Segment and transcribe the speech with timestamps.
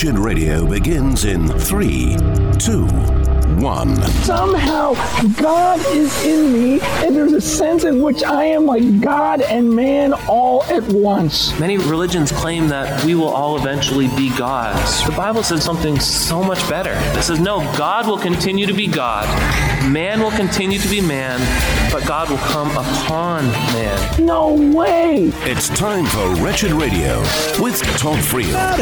[0.00, 2.14] Wretched Radio begins in three,
[2.56, 2.86] two,
[3.56, 3.96] one.
[4.22, 4.94] Somehow
[5.40, 9.74] God is in me, and there's a sense in which I am like God and
[9.74, 11.58] man all at once.
[11.58, 15.04] Many religions claim that we will all eventually be gods.
[15.04, 16.92] The Bible says something so much better.
[17.18, 19.26] It says, no, God will continue to be God,
[19.90, 21.38] man will continue to be man,
[21.92, 24.24] but God will come upon man.
[24.24, 25.32] No way!
[25.42, 27.20] It's time for Wretched Radio
[27.60, 28.52] with Todd Friel.
[28.52, 28.78] Not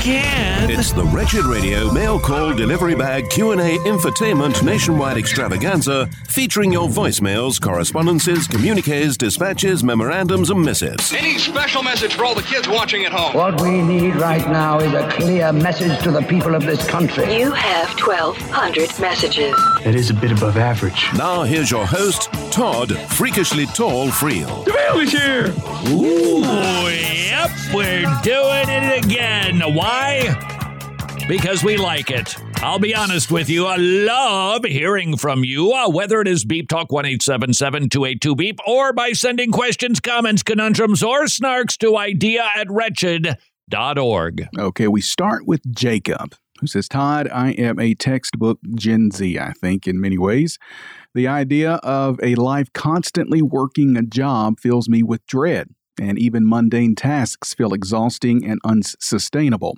[0.00, 0.70] again.
[0.70, 7.60] It's the Wretched Radio mail call delivery bag Q&A infotainment nationwide extravaganza featuring your voicemails,
[7.60, 11.12] correspondences, communiques, dispatches, memorandums and missives.
[11.12, 13.34] Any special message for all the kids watching at home?
[13.34, 17.36] What we need right now is a clear message to the people of this country.
[17.36, 19.54] You have 1,200 messages.
[19.84, 21.06] It is a bit above average.
[21.18, 24.64] Now here's your host, Todd Freakishly Tall Friel.
[24.64, 25.54] The is here!
[25.92, 29.60] Ooh, yep, we're doing it again.
[29.74, 30.59] Why?
[31.30, 32.34] Because we like it.
[32.56, 33.64] I'll be honest with you.
[33.64, 38.92] I love hearing from you, uh, whether it is Beep Talk 1 282 Beep or
[38.92, 44.48] by sending questions, comments, conundrums, or snarks to idea at wretched.org.
[44.58, 49.52] Okay, we start with Jacob, who says, Todd, I am a textbook Gen Z, I
[49.52, 50.58] think, in many ways.
[51.14, 55.68] The idea of a life constantly working a job fills me with dread,
[56.00, 59.76] and even mundane tasks feel exhausting and unsustainable.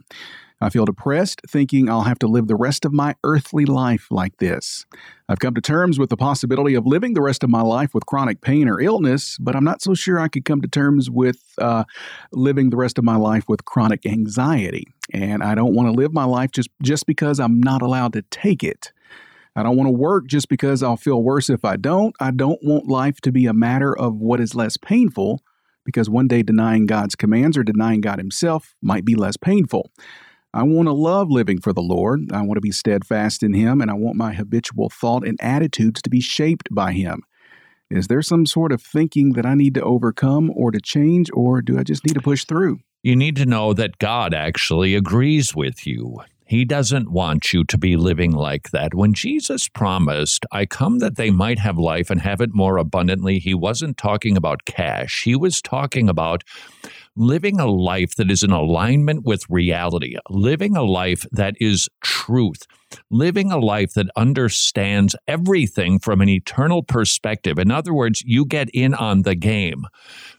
[0.63, 4.37] I feel depressed thinking I'll have to live the rest of my earthly life like
[4.37, 4.87] this.
[5.29, 8.07] I've come to terms with the possibility of living the rest of my life with
[8.07, 11.41] chronic pain or illness, but I'm not so sure I could come to terms with
[11.59, 11.83] uh,
[12.31, 14.87] living the rest of my life with chronic anxiety.
[15.13, 18.23] And I don't want to live my life just, just because I'm not allowed to
[18.31, 18.93] take it.
[19.57, 22.15] I don't want to work just because I'll feel worse if I don't.
[22.21, 25.41] I don't want life to be a matter of what is less painful,
[25.85, 29.91] because one day denying God's commands or denying God Himself might be less painful.
[30.55, 32.31] I want to love living for the Lord.
[32.31, 36.03] I want to be steadfast in Him, and I want my habitual thought and attitudes
[36.03, 37.23] to be shaped by Him.
[37.91, 41.63] Is there some sort of thinking that I need to overcome or to change, or
[41.63, 42.81] do I just need to push through?
[43.03, 46.21] You need to know that God actually agrees with you.
[46.45, 48.93] He doesn't want you to be living like that.
[48.93, 53.39] When Jesus promised, I come that they might have life and have it more abundantly,
[53.39, 55.23] he wasn't talking about cash.
[55.25, 56.45] He was talking about
[57.17, 62.67] living a life that is in alignment with reality, living a life that is truth,
[63.11, 67.59] living a life that understands everything from an eternal perspective.
[67.59, 69.85] In other words, you get in on the game.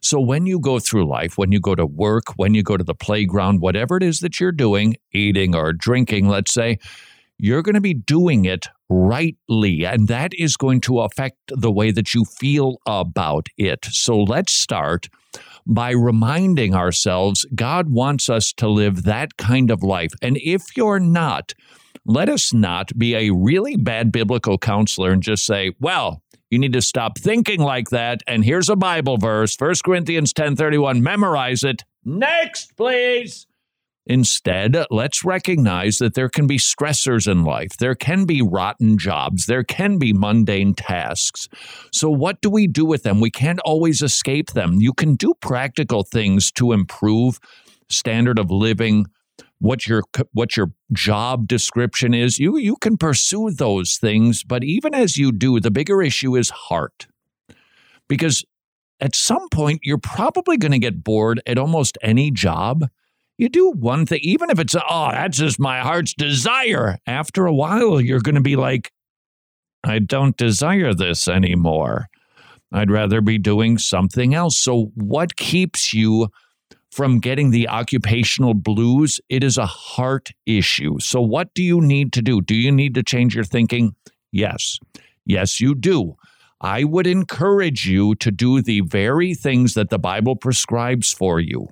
[0.01, 2.83] So when you go through life, when you go to work, when you go to
[2.83, 6.79] the playground, whatever it is that you're doing, eating or drinking, let's say,
[7.39, 11.91] you're going to be doing it rightly, and that is going to affect the way
[11.91, 13.85] that you feel about it.
[13.85, 15.09] So let's start
[15.65, 20.11] by reminding ourselves God wants us to live that kind of life.
[20.21, 21.53] And if you're not,
[22.05, 26.73] let us not be a really bad biblical counselor and just say, well, you need
[26.73, 28.21] to stop thinking like that.
[28.27, 31.01] And here's a Bible verse, 1 Corinthians 10:31.
[31.01, 31.83] Memorize it.
[32.05, 33.47] Next, please.
[34.05, 37.77] Instead, let's recognize that there can be stressors in life.
[37.77, 39.45] There can be rotten jobs.
[39.45, 41.47] There can be mundane tasks.
[41.91, 43.21] So, what do we do with them?
[43.21, 44.81] We can't always escape them.
[44.81, 47.39] You can do practical things to improve
[47.89, 49.05] standard of living,
[49.59, 50.03] what your
[50.33, 52.39] what your job description is.
[52.39, 56.49] You you can pursue those things, but even as you do, the bigger issue is
[56.49, 57.07] heart.
[58.09, 58.43] Because
[58.99, 62.89] at some point you're probably going to get bored at almost any job
[63.37, 66.97] you do one thing, even if it's, oh, that's just my heart's desire.
[67.07, 68.91] After a while, you're going to be like,
[69.83, 72.07] I don't desire this anymore.
[72.71, 74.57] I'd rather be doing something else.
[74.57, 76.29] So, what keeps you
[76.91, 79.19] from getting the occupational blues?
[79.29, 80.99] It is a heart issue.
[80.99, 82.41] So, what do you need to do?
[82.41, 83.95] Do you need to change your thinking?
[84.31, 84.79] Yes.
[85.25, 86.15] Yes, you do.
[86.61, 91.67] I would encourage you to do the very things that the Bible prescribes for you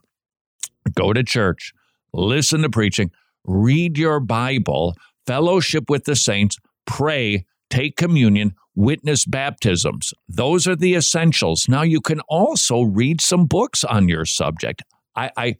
[0.95, 1.73] go to church,
[2.13, 3.11] listen to preaching,
[3.45, 4.95] read your Bible,
[5.25, 10.13] fellowship with the saints, pray, take communion, witness baptisms.
[10.27, 11.67] Those are the essentials.
[11.67, 14.81] Now you can also read some books on your subject.
[15.15, 15.55] I I,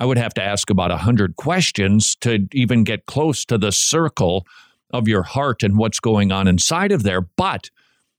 [0.00, 3.72] I would have to ask about a hundred questions to even get close to the
[3.72, 4.46] circle
[4.90, 7.20] of your heart and what's going on inside of there.
[7.20, 7.70] But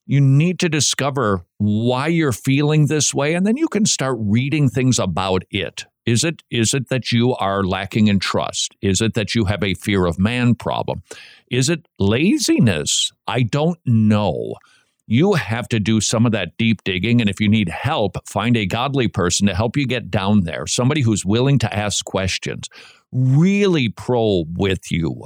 [0.06, 4.68] you need to discover why you're feeling this way, and then you can start reading
[4.68, 5.86] things about it.
[6.10, 8.76] Is it is it that you are lacking in trust?
[8.82, 11.04] Is it that you have a fear of man problem?
[11.52, 13.12] Is it laziness?
[13.28, 14.56] I don't know.
[15.12, 17.20] you have to do some of that deep digging.
[17.20, 20.68] And if you need help, find a godly person to help you get down there,
[20.68, 22.70] somebody who's willing to ask questions,
[23.12, 25.24] really probe with you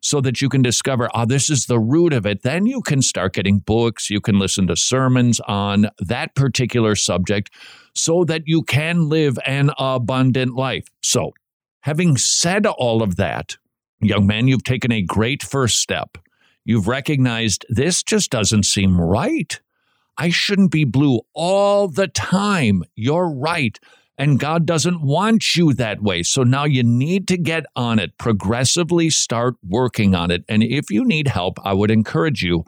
[0.00, 2.42] so that you can discover, oh, this is the root of it.
[2.42, 7.50] Then you can start getting books, you can listen to sermons on that particular subject
[7.94, 10.86] so that you can live an abundant life.
[11.02, 11.32] So,
[11.80, 13.56] having said all of that,
[14.00, 16.18] young man, you've taken a great first step
[16.64, 19.60] you've recognized this just doesn't seem right.
[20.16, 22.84] I shouldn't be blue all the time.
[22.94, 23.78] You're right.
[24.20, 26.22] And God doesn't want you that way.
[26.22, 30.44] So now you need to get on it, progressively start working on it.
[30.46, 32.66] And if you need help, I would encourage you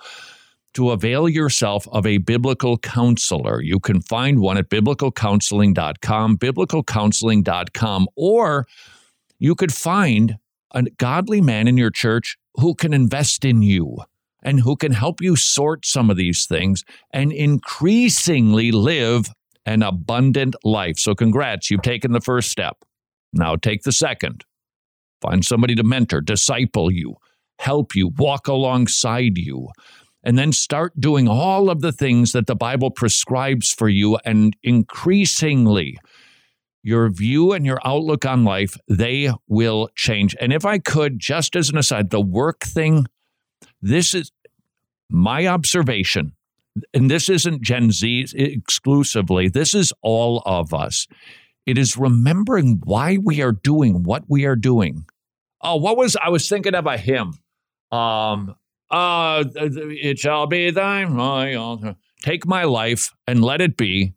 [0.73, 3.61] to avail yourself of a biblical counselor.
[3.61, 8.67] You can find one at biblicalcounseling.com, biblicalcounseling.com, or
[9.39, 10.39] you could find
[10.71, 13.99] a godly man in your church who can invest in you
[14.43, 16.83] and who can help you sort some of these things
[17.13, 19.29] and increasingly live
[19.67, 20.99] an abundant life.
[20.99, 22.79] So, congrats, you've taken the first step.
[23.33, 24.45] Now, take the second.
[25.21, 27.15] Find somebody to mentor, disciple you,
[27.59, 29.69] help you, walk alongside you,
[30.25, 34.19] and then start doing all of the things that the Bible prescribes for you.
[34.25, 35.99] And increasingly,
[36.83, 40.35] your view and your outlook on life, they will change.
[40.41, 43.07] And if I could, just as an aside, the work thing,
[43.81, 44.33] this is
[45.09, 46.33] my observation,
[46.95, 51.07] and this isn't Gen Z exclusively, this is all of us.
[51.67, 55.07] It is remembering why we are doing what we are doing.
[55.61, 57.35] Oh, what was I was thinking of a hymn?
[57.93, 58.57] Um,
[58.91, 61.97] uh, it shall be thine.
[62.23, 64.15] Take my life and let it be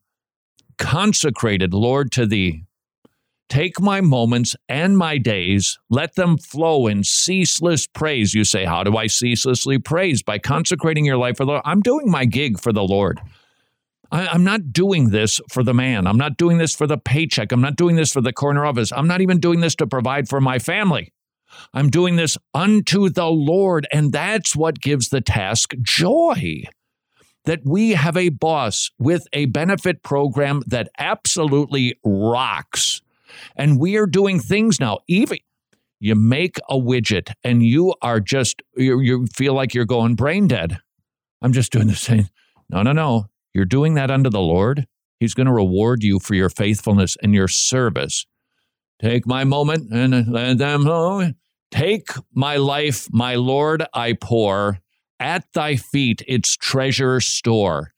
[0.77, 2.65] consecrated, Lord, to thee.
[3.47, 8.33] Take my moments and my days, let them flow in ceaseless praise.
[8.33, 10.23] You say, How do I ceaselessly praise?
[10.23, 11.61] By consecrating your life for the Lord.
[11.65, 13.21] I'm doing my gig for the Lord.
[14.11, 16.07] I, am not doing this for the man.
[16.07, 17.51] I'm not doing this for the paycheck.
[17.51, 18.91] I'm not doing this for the corner office.
[18.91, 21.11] I'm not even doing this to provide for my family.
[21.73, 23.87] I'm doing this unto the Lord.
[23.91, 26.63] And that's what gives the task joy
[27.45, 33.01] that we have a boss with a benefit program that absolutely rocks.
[33.55, 35.37] And we are doing things now, even
[35.99, 40.47] you make a widget and you are just, you, you feel like you're going brain
[40.47, 40.77] dead.
[41.41, 42.27] I'm just doing the same.
[42.69, 43.27] No, no, no.
[43.53, 44.87] You're doing that unto the Lord.
[45.19, 48.25] He's going to reward you for your faithfulness and your service.
[49.01, 51.33] Take my moment and let them know.
[51.71, 54.79] Take my life, my Lord, I pour
[55.19, 57.94] at thy feet its treasure store.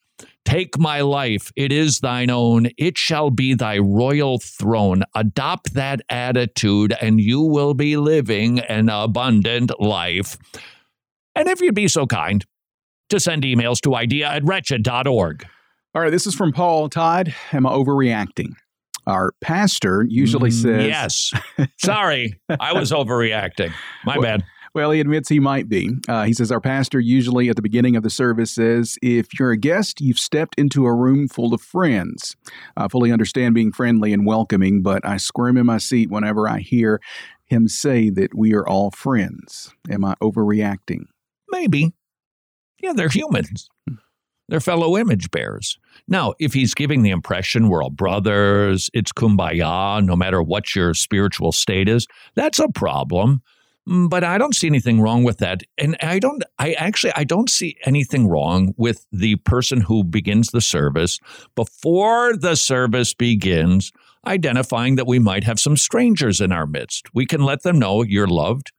[0.48, 5.04] Take my life, it is thine own, it shall be thy royal throne.
[5.14, 10.38] Adopt that attitude, and you will be living an abundant life.
[11.36, 12.46] And if you'd be so kind
[13.10, 15.46] to send emails to idea at wretched.org.
[15.94, 16.88] All right, this is from Paul.
[16.88, 18.54] Todd, am I overreacting?
[19.06, 20.88] Our pastor usually mm, says.
[20.88, 21.34] Yes.
[21.78, 23.74] Sorry, I was overreacting.
[24.06, 24.46] My bad.
[24.78, 25.90] Well, he admits he might be.
[26.08, 29.50] Uh, he says, Our pastor usually at the beginning of the service says, If you're
[29.50, 32.36] a guest, you've stepped into a room full of friends.
[32.76, 36.60] I fully understand being friendly and welcoming, but I squirm in my seat whenever I
[36.60, 37.02] hear
[37.46, 39.74] him say that we are all friends.
[39.90, 41.06] Am I overreacting?
[41.50, 41.96] Maybe.
[42.80, 43.70] Yeah, they're humans.
[44.48, 45.80] They're fellow image bearers.
[46.08, 50.94] Now, if he's giving the impression we're all brothers, it's kumbaya, no matter what your
[50.94, 52.06] spiritual state is,
[52.36, 53.42] that's a problem.
[53.88, 55.64] Mm, but I don't see anything wrong with that.
[55.78, 60.50] And I don't, I actually, I don't see anything wrong with the person who begins
[60.50, 61.20] the service
[61.56, 63.92] before the service begins,
[64.26, 67.08] identifying that we might have some strangers in our midst.
[67.14, 68.72] We can let them know you're loved.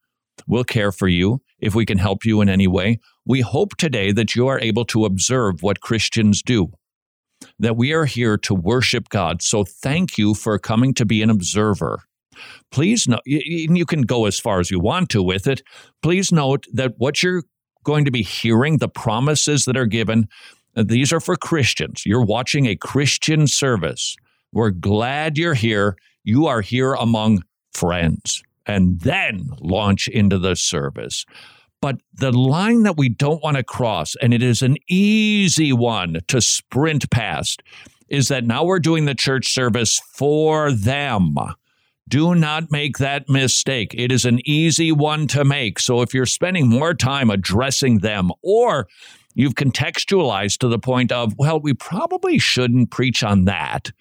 [0.46, 3.00] We'll care for you if we can help you in any way.
[3.24, 6.72] We hope today that you are able to observe what Christians do,
[7.58, 9.42] that we are here to worship God.
[9.42, 12.07] So thank you for coming to be an observer.
[12.70, 15.62] Please note, you can go as far as you want to with it.
[16.02, 17.42] Please note that what you're
[17.84, 20.28] going to be hearing, the promises that are given,
[20.76, 22.04] uh, these are for Christians.
[22.04, 24.16] You're watching a Christian service.
[24.52, 25.96] We're glad you're here.
[26.24, 27.42] You are here among
[27.72, 31.24] friends, and then launch into the service.
[31.80, 36.18] But the line that we don't want to cross, and it is an easy one
[36.28, 37.62] to sprint past,
[38.08, 41.36] is that now we're doing the church service for them.
[42.08, 43.94] Do not make that mistake.
[43.94, 45.78] It is an easy one to make.
[45.78, 48.88] So if you're spending more time addressing them or
[49.34, 53.92] you've contextualized to the point of, well, we probably shouldn't preach on that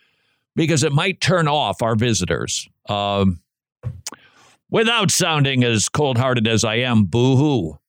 [0.55, 2.67] because it might turn off our visitors.
[2.87, 3.41] Um,
[4.69, 7.79] without sounding as cold hearted as I am, boo hoo.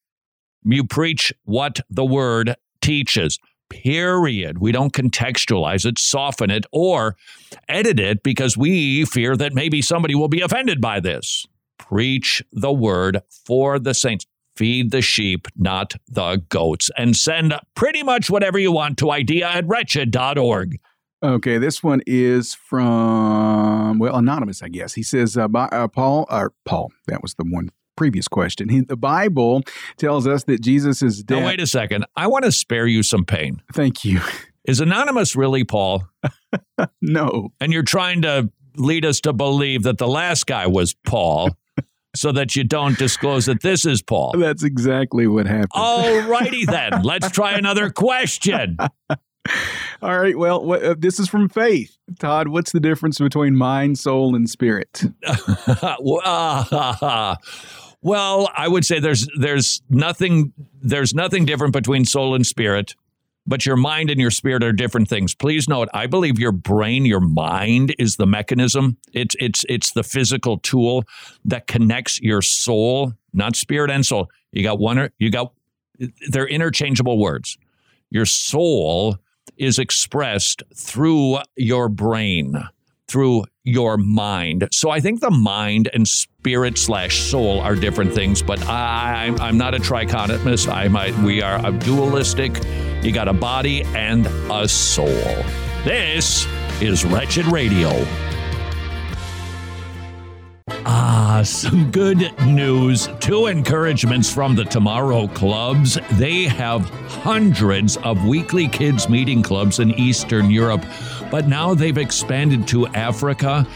[0.63, 3.39] You preach what the word teaches.
[3.69, 4.59] Period.
[4.59, 7.15] We don't contextualize it, soften it, or
[7.67, 11.45] edit it because we fear that maybe somebody will be offended by this.
[11.77, 14.25] Preach the word for the saints.
[14.55, 16.89] Feed the sheep, not the goats.
[16.97, 20.79] And send pretty much whatever you want to idea at wretched.org.
[21.23, 24.93] Okay, this one is from well, anonymous, I guess.
[24.93, 28.69] He says, uh, by, uh, "Paul, or Paul, that was the one previous question.
[28.69, 29.61] He, the Bible
[29.97, 31.41] tells us that Jesus is dead.
[31.41, 32.05] Now, wait a second.
[32.15, 33.61] I want to spare you some pain.
[33.73, 34.21] Thank you.
[34.65, 36.07] Is anonymous really Paul?
[37.01, 37.49] no.
[37.59, 41.49] And you're trying to lead us to believe that the last guy was Paul.
[42.15, 44.33] so that you don't disclose that this is Paul.
[44.37, 45.69] That's exactly what happened.
[45.73, 47.03] All righty then.
[47.03, 48.77] Let's try another question.
[50.01, 50.37] All right.
[50.37, 51.97] Well, what, uh, this is from Faith.
[52.19, 55.03] Todd, what's the difference between mind, soul, and spirit?
[58.01, 62.95] well, I would say there's there's nothing there's nothing different between soul and spirit,
[63.45, 65.35] but your mind and your spirit are different things.
[65.35, 68.97] Please note, I believe your brain, your mind is the mechanism.
[69.11, 71.03] It's it's it's the physical tool
[71.45, 74.29] that connects your soul, not spirit and soul.
[74.51, 75.53] You got one or you got
[76.29, 77.57] they're interchangeable words.
[78.09, 79.17] Your soul
[79.57, 82.55] is expressed through your brain,
[83.09, 84.67] through your mind.
[84.71, 89.57] So I think the mind and spirit slash soul are different things, but I, I'm
[89.57, 90.71] not a trichotomist.
[90.71, 92.59] I might, we are a dualistic.
[93.01, 95.07] You got a body and a soul.
[95.83, 96.45] This
[96.81, 98.05] is Wretched Radio.
[100.85, 103.09] Ah, some good news.
[103.19, 105.97] Two encouragements from the Tomorrow Clubs.
[106.13, 110.83] They have hundreds of weekly kids' meeting clubs in Eastern Europe,
[111.31, 113.67] but now they've expanded to Africa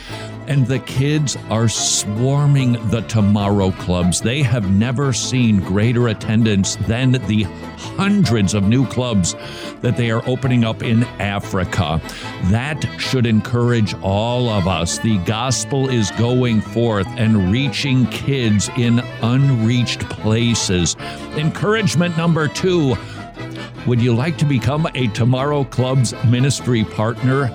[0.47, 4.21] and the kids are swarming the Tomorrow Clubs.
[4.21, 7.43] They have never seen greater attendance than the
[7.77, 9.35] hundreds of new clubs
[9.81, 12.01] that they are opening up in Africa.
[12.45, 14.97] That should encourage all of us.
[14.99, 20.95] The gospel is going forth and reaching kids in unreached places.
[21.35, 22.95] Encouragement number two.
[23.87, 27.49] Would you like to become a Tomorrow Club's ministry partner?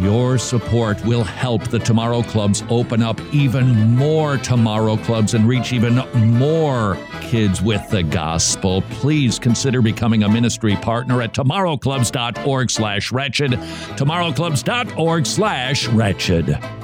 [0.00, 5.74] Your support will help the Tomorrow Clubs open up even more Tomorrow Clubs and reach
[5.74, 5.96] even
[6.38, 8.82] more kids with the gospel.
[8.90, 16.79] Please consider becoming a ministry partner at tomorrowclubs.org slash wretched, tomorrowclubs.org slash wretched.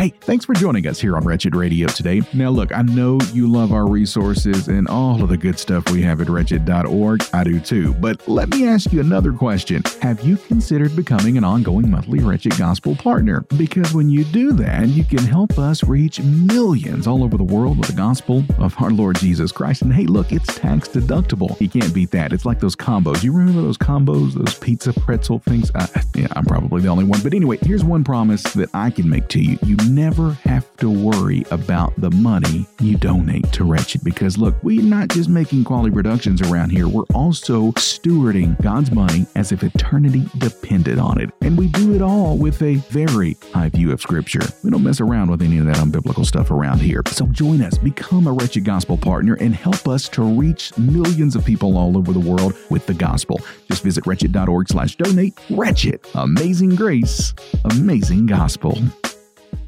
[0.00, 2.22] Hey, thanks for joining us here on Wretched Radio today.
[2.32, 6.00] Now, look, I know you love our resources and all of the good stuff we
[6.00, 7.22] have at wretched.org.
[7.34, 7.92] I do too.
[7.92, 9.82] But let me ask you another question.
[10.00, 13.42] Have you considered becoming an ongoing monthly Wretched Gospel partner?
[13.58, 17.76] Because when you do that, you can help us reach millions all over the world
[17.76, 19.82] with the gospel of our Lord Jesus Christ.
[19.82, 21.60] And hey, look, it's tax deductible.
[21.60, 22.32] You can't beat that.
[22.32, 23.22] It's like those combos.
[23.22, 25.70] You remember those combos, those pizza pretzel things?
[25.74, 27.20] Uh, yeah, I'm probably the only one.
[27.20, 29.58] But anyway, here's one promise that I can make to you.
[29.62, 34.82] You never have to worry about the money you donate to Wretched because look, we're
[34.82, 40.26] not just making quality productions around here, we're also stewarding God's money as if eternity
[40.38, 41.30] depended on it.
[41.42, 44.40] And we do it all with a very high view of Scripture.
[44.62, 47.02] We don't mess around with any of that unbiblical stuff around here.
[47.08, 51.44] So join us, become a Wretched Gospel partner, and help us to reach millions of
[51.44, 53.40] people all over the world with the gospel.
[53.68, 55.38] Just visit wretched.org slash donate.
[55.50, 56.00] Wretched.
[56.14, 57.34] Amazing grace.
[57.64, 58.78] Amazing gospel.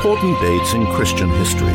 [0.00, 1.74] Important dates in Christian history.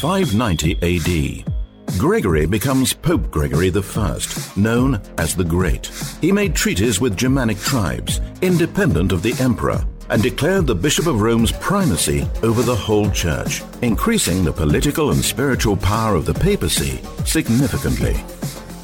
[0.00, 1.96] 590 AD.
[1.96, 4.18] Gregory becomes Pope Gregory I,
[4.56, 5.92] known as the Great.
[6.20, 11.20] He made treaties with Germanic tribes, independent of the emperor, and declared the Bishop of
[11.20, 17.00] Rome's primacy over the whole church, increasing the political and spiritual power of the papacy
[17.24, 18.16] significantly.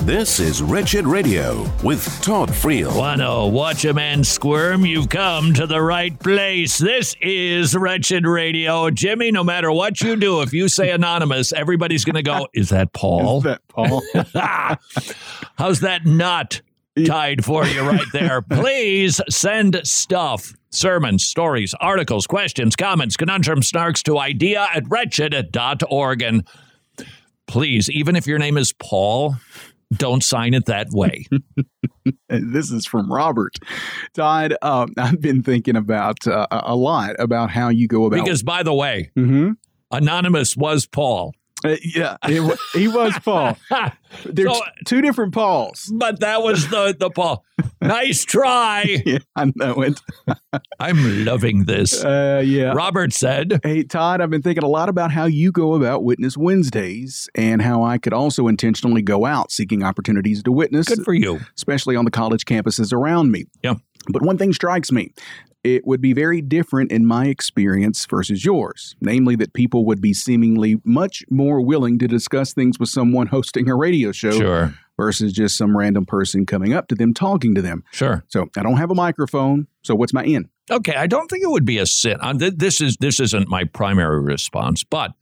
[0.02, 2.97] This is Wretched Radio with Todd Friel.
[2.97, 4.87] Wanna watch a man squirm?
[4.87, 6.78] You've come to the right place.
[6.78, 8.88] This is Wretched Radio.
[8.88, 12.71] Jimmy, no matter what you do, if you say anonymous, everybody's going to go, Is
[12.71, 13.38] that Paul?
[13.38, 14.02] Is that Paul?
[15.57, 16.62] How's that nut
[17.07, 18.40] tied for you right there?
[18.50, 20.54] Please send stuff.
[20.71, 26.23] Sermons, stories, articles, questions, comments, conundrums, snarks to idea at wretched.org.
[26.23, 26.47] And
[27.49, 29.35] please, even if your name is Paul,
[29.94, 31.26] don't sign it that way.
[32.28, 33.56] this is from Robert.
[34.14, 38.23] Todd, um, I've been thinking about uh, a lot about how you go about.
[38.25, 39.56] Because, by the way, Mhm.
[39.92, 41.35] Anonymous was Paul.
[41.64, 43.57] Uh, yeah, it he was Paul.
[44.25, 45.93] There's So- two different Pauls.
[45.95, 47.45] But that was the, the Paul.
[47.83, 49.02] Nice try.
[49.07, 50.00] Yeah, I know it.
[50.81, 52.02] I'm loving this.
[52.05, 52.73] Uh, yeah.
[52.73, 56.37] Robert said, Hey, Todd, I've been thinking a lot about how you go about Witness
[56.37, 61.14] Wednesdays and how I could also intentionally go out seeking opportunities to witness, Good for
[61.14, 61.40] you.
[61.57, 63.45] especially on the college campuses around me.
[63.62, 63.75] Yeah.
[64.09, 65.12] But one thing strikes me.
[65.62, 70.14] It would be very different in my experience versus yours, namely that people would be
[70.14, 74.75] seemingly much more willing to discuss things with someone hosting a radio show Sure.
[74.97, 77.85] versus just some random person coming up to them talking to them.
[77.93, 78.25] Sure.
[78.29, 79.67] So I don't have a microphone.
[79.83, 80.49] So what's my in?
[80.71, 82.19] Okay, I don't think it would be a sin.
[82.38, 85.12] Th- This is this isn't my primary response, but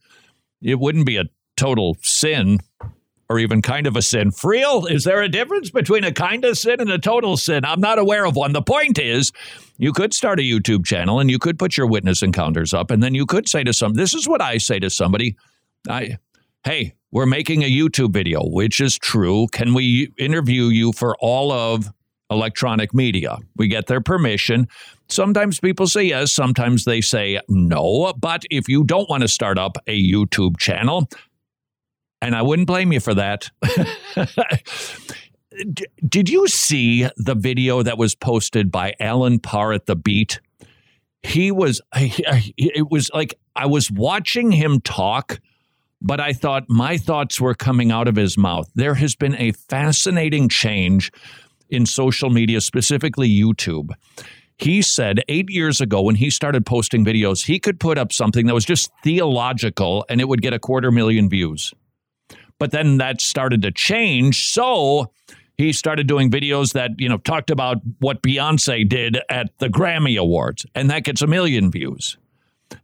[0.61, 1.23] it wouldn't be a
[1.57, 2.59] total sin
[3.29, 4.31] or even kind of a sin.
[4.31, 7.63] Friel, is there a difference between a kind of sin and a total sin?
[7.63, 8.53] I'm not aware of one.
[8.53, 9.31] The point is,
[9.77, 13.03] you could start a YouTube channel and you could put your witness encounters up, and
[13.03, 15.37] then you could say to some, this is what I say to somebody,
[15.87, 16.17] I,
[16.63, 19.47] hey, we're making a YouTube video, which is true.
[19.51, 21.91] Can we interview you for all of
[22.31, 23.37] electronic media?
[23.55, 24.67] We get their permission.
[25.07, 28.13] Sometimes people say yes, sometimes they say no.
[28.19, 31.09] But if you don't want to start up a YouTube channel,
[32.21, 33.49] and I wouldn't blame you for that.
[36.07, 40.39] Did you see the video that was posted by Allen Parr at the Beat?
[41.23, 45.39] He was, it was like I was watching him talk,
[46.01, 48.69] but I thought my thoughts were coming out of his mouth.
[48.73, 51.11] There has been a fascinating change
[51.69, 53.89] in social media, specifically YouTube.
[54.57, 58.45] He said eight years ago when he started posting videos, he could put up something
[58.47, 61.73] that was just theological and it would get a quarter million views.
[62.59, 64.49] But then that started to change.
[64.49, 65.11] So
[65.57, 70.17] he started doing videos that, you know, talked about what Beyonce did at the Grammy
[70.17, 72.17] Awards, and that gets a million views.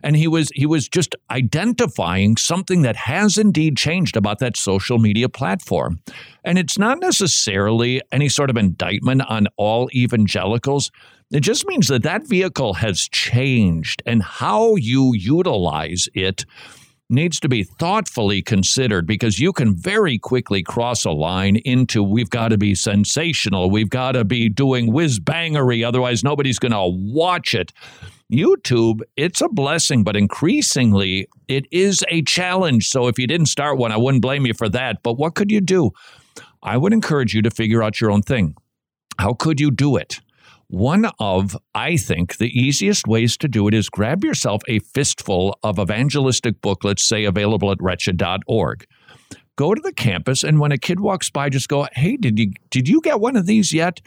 [0.02, 4.98] And he was he was just identifying something that has indeed changed about that social
[4.98, 6.02] media platform.
[6.44, 10.92] And it's not necessarily any sort of indictment on all evangelicals.
[11.32, 16.46] It just means that that vehicle has changed and how you utilize it
[17.10, 22.30] needs to be thoughtfully considered because you can very quickly cross a line into we've
[22.30, 27.14] got to be sensational, we've got to be doing whiz bangery, otherwise nobody's going to
[27.14, 27.72] watch it.
[28.32, 32.90] YouTube, it's a blessing, but increasingly it is a challenge.
[32.90, 35.04] So if you didn't start one, I wouldn't blame you for that.
[35.04, 35.92] But what could you do?
[36.64, 38.56] I would encourage you to figure out your own thing.
[39.20, 40.22] How could you do it?
[40.68, 45.60] One of, I think, the easiest ways to do it is grab yourself a fistful
[45.64, 48.86] of evangelistic booklets, say available at wretched.org.
[49.58, 52.52] Go to the campus, and when a kid walks by, just go, Hey, did you
[52.70, 54.02] did you get one of these yet?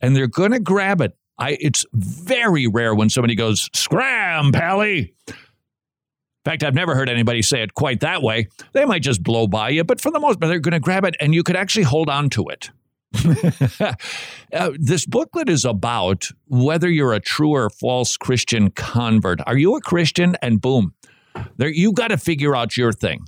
[0.00, 1.16] And they're gonna grab it.
[1.38, 5.14] I it's very rare when somebody goes, Scram, Pally.
[6.46, 8.48] In fact, I've never heard anybody say it quite that way.
[8.72, 11.04] They might just blow by you, but for the most part, they're going to grab
[11.04, 12.70] it and you could actually hold on to it.
[14.52, 19.38] Uh, this booklet is about whether you're a true or false Christian convert.
[19.46, 20.36] Are you a Christian?
[20.42, 20.92] And boom,
[21.56, 23.24] there you got to figure out your thing.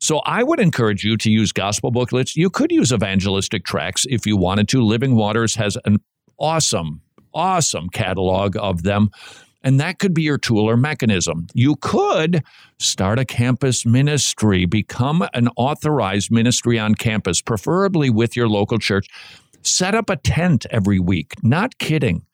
[0.00, 2.36] So I would encourage you to use gospel booklets.
[2.36, 4.82] You could use evangelistic tracts if you wanted to.
[4.82, 5.98] Living Waters has an
[6.40, 7.02] awesome,
[7.32, 9.10] awesome catalog of them.
[9.62, 11.46] And that could be your tool or mechanism.
[11.52, 12.42] You could
[12.78, 19.08] start a campus ministry, become an authorized ministry on campus, preferably with your local church.
[19.62, 21.34] Set up a tent every week.
[21.42, 22.24] Not kidding.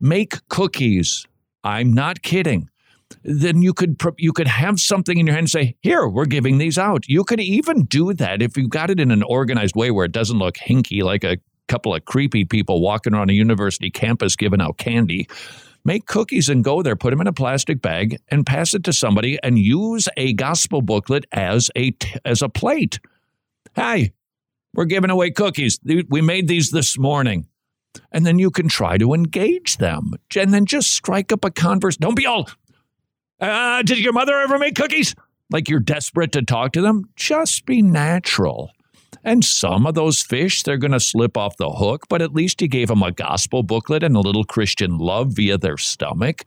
[0.00, 1.26] Make cookies.
[1.62, 2.68] I'm not kidding.
[3.22, 6.58] Then you could you could have something in your hand and say, "Here, we're giving
[6.58, 9.90] these out." You could even do that if you've got it in an organized way
[9.90, 13.90] where it doesn't look hinky like a couple of creepy people walking around a university
[13.90, 15.28] campus giving out candy.
[15.84, 18.92] Make cookies and go there, put them in a plastic bag and pass it to
[18.92, 21.94] somebody and use a gospel booklet as a
[22.24, 23.00] as a plate.
[23.74, 24.12] Hey,
[24.72, 25.78] we're giving away cookies.
[25.84, 27.46] We made these this morning.
[28.10, 32.02] And then you can try to engage them and then just strike up a conversation.
[32.02, 32.48] Don't be all,
[33.40, 35.14] uh, did your mother ever make cookies?
[35.50, 37.10] Like you're desperate to talk to them.
[37.14, 38.72] Just be natural.
[39.24, 42.60] And some of those fish, they're going to slip off the hook, but at least
[42.60, 46.44] you gave them a gospel booklet and a little Christian love via their stomach.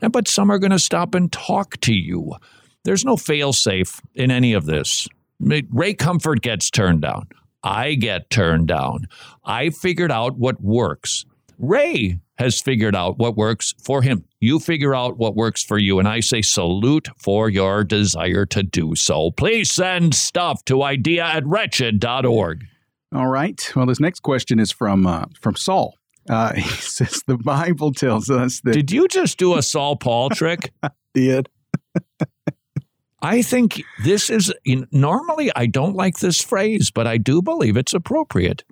[0.00, 2.36] And but some are going to stop and talk to you.
[2.84, 5.08] There's no fail safe in any of this.
[5.40, 7.28] Ray Comfort gets turned down.
[7.62, 9.08] I get turned down.
[9.44, 11.26] I figured out what works.
[11.58, 14.24] Ray has figured out what works for him.
[14.40, 15.98] You figure out what works for you.
[15.98, 19.30] And I say salute for your desire to do so.
[19.30, 22.64] Please send stuff to idea at wretched.org.
[23.14, 23.72] All right.
[23.76, 25.96] Well, this next question is from uh, from Saul.
[26.28, 28.72] Uh, he says the Bible tells us that.
[28.72, 30.72] Did you just do a Saul Paul trick?
[30.82, 31.48] I did.
[33.22, 37.92] I think this is normally I don't like this phrase, but I do believe it's
[37.92, 38.64] appropriate.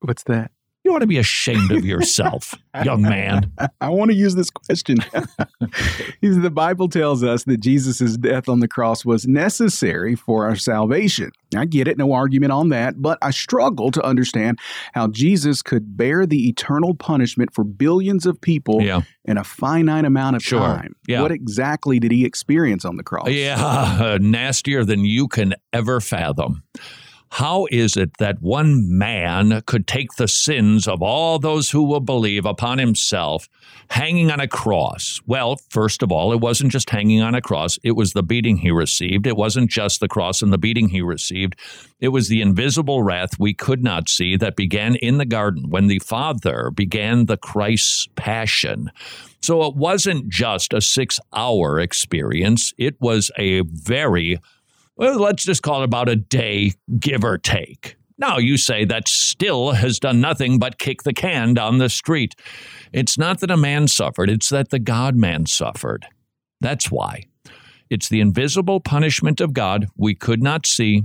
[0.00, 0.50] What's that?
[0.84, 3.50] You ought to be ashamed of yourself, young man.
[3.80, 4.98] I want to use this question.
[6.20, 11.30] the Bible tells us that Jesus' death on the cross was necessary for our salvation.
[11.56, 14.58] I get it, no argument on that, but I struggle to understand
[14.92, 19.00] how Jesus could bear the eternal punishment for billions of people yeah.
[19.24, 20.60] in a finite amount of sure.
[20.60, 20.94] time.
[21.08, 21.22] Yeah.
[21.22, 23.30] What exactly did he experience on the cross?
[23.30, 26.62] Yeah, nastier than you can ever fathom.
[27.34, 31.98] How is it that one man could take the sins of all those who will
[31.98, 33.48] believe upon himself,
[33.90, 35.20] hanging on a cross?
[35.26, 38.58] Well, first of all, it wasn't just hanging on a cross, it was the beating
[38.58, 39.26] he received.
[39.26, 41.56] It wasn't just the cross and the beating he received,
[41.98, 45.88] it was the invisible wrath we could not see that began in the garden when
[45.88, 48.92] the Father began the Christ's passion.
[49.42, 54.38] So it wasn't just a six hour experience, it was a very
[54.96, 57.96] well, let's just call it about a day, give or take.
[58.16, 62.34] Now, you say that still has done nothing but kick the can down the street.
[62.92, 66.06] It's not that a man suffered, it's that the God man suffered.
[66.60, 67.24] That's why.
[67.90, 71.02] It's the invisible punishment of God we could not see,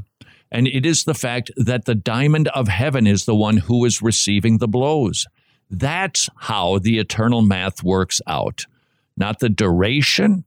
[0.52, 4.02] and it is the fact that the diamond of heaven is the one who is
[4.02, 5.25] receiving the blows.
[5.69, 8.65] That's how the eternal math works out.
[9.17, 10.45] Not the duration,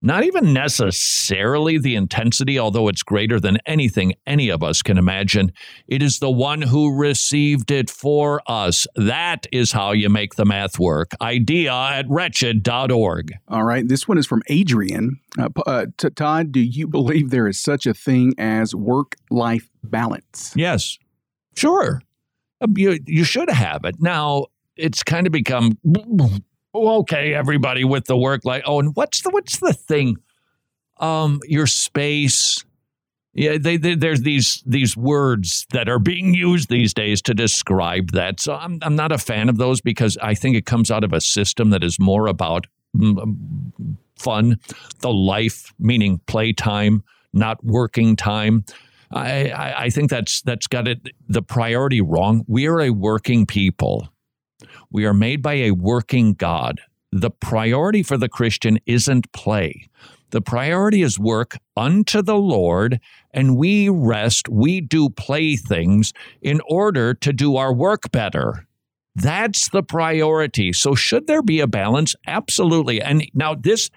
[0.00, 5.52] not even necessarily the intensity, although it's greater than anything any of us can imagine.
[5.88, 8.86] It is the one who received it for us.
[8.94, 11.12] That is how you make the math work.
[11.20, 13.32] Idea at wretched.org.
[13.48, 13.86] All right.
[13.86, 15.18] This one is from Adrian.
[15.38, 20.52] Uh, uh, Todd, do you believe there is such a thing as work life balance?
[20.54, 20.98] Yes.
[21.56, 22.00] Sure.
[22.60, 23.96] Uh, you, you should have it.
[24.00, 25.76] Now, it's kind of become
[26.74, 28.62] okay, everybody with the work life.
[28.66, 30.16] Oh, and what's the what's the thing?
[30.98, 32.64] Um, your space.
[33.34, 38.10] Yeah, they, they, there's these these words that are being used these days to describe
[38.12, 38.40] that.
[38.40, 41.12] So I'm I'm not a fan of those because I think it comes out of
[41.12, 44.58] a system that is more about mm, um, fun,
[45.00, 48.64] the life meaning playtime, not working time.
[49.10, 52.44] I, I, I think that's that's got it the priority wrong.
[52.46, 54.08] We are a working people.
[54.90, 56.80] We are made by a working God.
[57.12, 59.88] The priority for the Christian isn't play.
[60.30, 63.00] The priority is work unto the Lord,
[63.32, 68.66] and we rest, we do play things in order to do our work better.
[69.14, 70.72] That's the priority.
[70.72, 72.14] So should there be a balance?
[72.26, 73.00] Absolutely.
[73.00, 73.90] And now this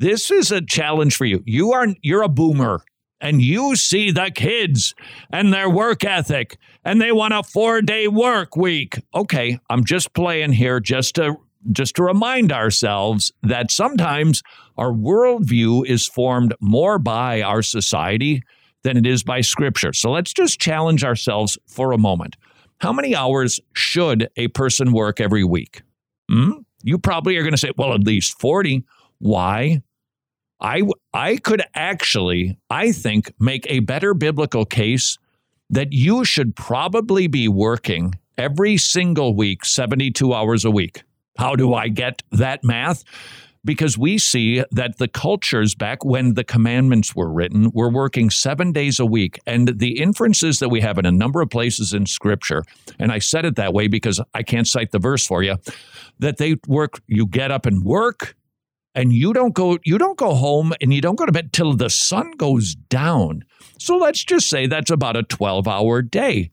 [0.00, 1.42] this is a challenge for you.
[1.44, 2.82] You are you're a boomer
[3.20, 4.94] and you see the kids
[5.30, 8.98] and their work ethic and they want a four day work week.
[9.14, 11.36] Okay, I'm just playing here just to
[11.72, 14.42] just to remind ourselves that sometimes
[14.78, 18.42] our worldview is formed more by our society
[18.82, 19.92] than it is by scripture.
[19.92, 22.36] So let's just challenge ourselves for a moment.
[22.78, 25.82] How many hours should a person work every week?
[26.30, 26.52] Hmm?
[26.82, 28.84] You probably are going to say, well, at least 40.
[29.18, 29.82] Why?
[30.60, 35.18] I I could actually, I think, make a better biblical case
[35.70, 41.02] that you should probably be working every single week 72 hours a week.
[41.38, 43.04] How do I get that math?
[43.64, 48.72] Because we see that the cultures back when the commandments were written were working seven
[48.72, 49.38] days a week.
[49.46, 52.64] And the inferences that we have in a number of places in scripture,
[52.98, 55.56] and I said it that way because I can't cite the verse for you,
[56.18, 58.34] that they work, you get up and work,
[58.94, 61.74] and you don't go you don't go home and you don't go to bed till
[61.74, 63.44] the sun goes down.
[63.78, 66.50] So let's just say that's about a 12-hour day.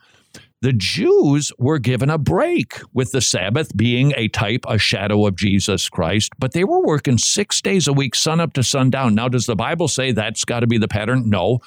[0.61, 5.35] The Jews were given a break with the Sabbath being a type, a shadow of
[5.35, 9.13] Jesus Christ, but they were working 6 days a week sun up to sundown.
[9.13, 11.29] Now does the Bible say that's got to be the pattern?
[11.29, 11.59] No.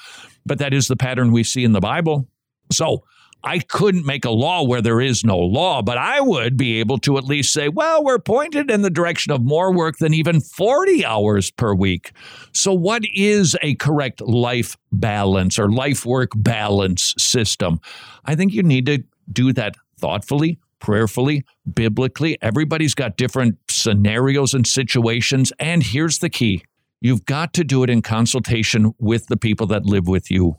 [0.45, 2.27] But that is the pattern we see in the Bible.
[2.71, 3.03] So,
[3.43, 6.97] I couldn't make a law where there is no law, but I would be able
[6.99, 10.41] to at least say, well, we're pointed in the direction of more work than even
[10.41, 12.11] 40 hours per week.
[12.53, 17.79] So, what is a correct life balance or life work balance system?
[18.25, 22.37] I think you need to do that thoughtfully, prayerfully, biblically.
[22.41, 25.51] Everybody's got different scenarios and situations.
[25.59, 26.63] And here's the key
[27.01, 30.57] you've got to do it in consultation with the people that live with you.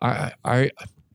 [0.00, 0.70] I, I,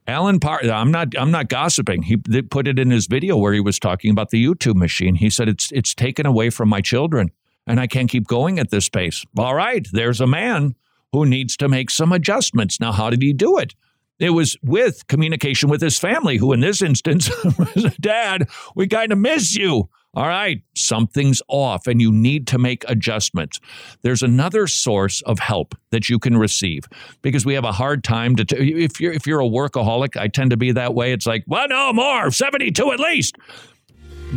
[0.07, 2.03] Allen Parr, I'm not I'm not gossiping.
[2.03, 5.15] He put it in his video where he was talking about the YouTube machine.
[5.15, 7.31] He said it's it's taken away from my children
[7.65, 9.23] and I can't keep going at this pace.
[9.37, 10.75] All right, there's a man
[11.11, 12.79] who needs to make some adjustments.
[12.79, 13.75] Now, how did he do it?
[14.19, 17.29] It was with communication with his family, who in this instance
[17.99, 19.89] Dad, we kind of miss you.
[20.15, 23.59] All right, something's off and you need to make adjustments.
[24.03, 26.83] There's another source of help that you can receive
[27.23, 30.27] because we have a hard time to t- if you're if you're a workaholic, I
[30.27, 31.13] tend to be that way.
[31.13, 33.37] It's like, "Well, no more, 72 at least."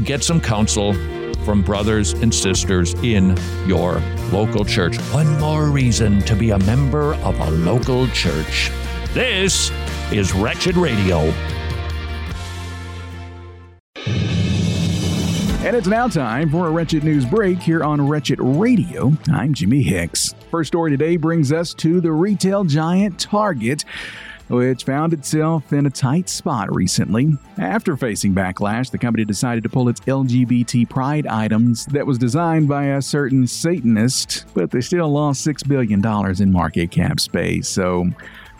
[0.04, 0.94] Get some counsel
[1.44, 3.36] from brothers and sisters in
[3.66, 4.00] your
[4.32, 4.96] local church.
[5.12, 8.70] One more reason to be a member of a local church.
[9.12, 9.70] This
[10.10, 11.32] is Wretched Radio.
[15.66, 19.12] And it's now time for a Wretched News break here on Wretched Radio.
[19.32, 20.32] I'm Jimmy Hicks.
[20.48, 23.84] First story today brings us to the retail giant Target,
[24.46, 27.36] which found itself in a tight spot recently.
[27.58, 32.68] After facing backlash, the company decided to pull its LGBT pride items that was designed
[32.68, 36.00] by a certain Satanist, but they still lost $6 billion
[36.40, 37.68] in market cap space.
[37.68, 38.06] So,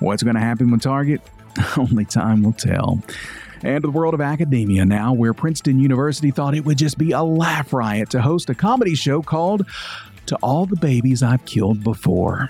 [0.01, 1.21] what's going to happen with Target?
[1.77, 3.01] Only time will tell.
[3.67, 7.11] And to the world of academia now, where Princeton University thought it would just be
[7.11, 9.67] a laugh riot to host a comedy show called
[10.27, 12.49] To All the Babies I've Killed Before.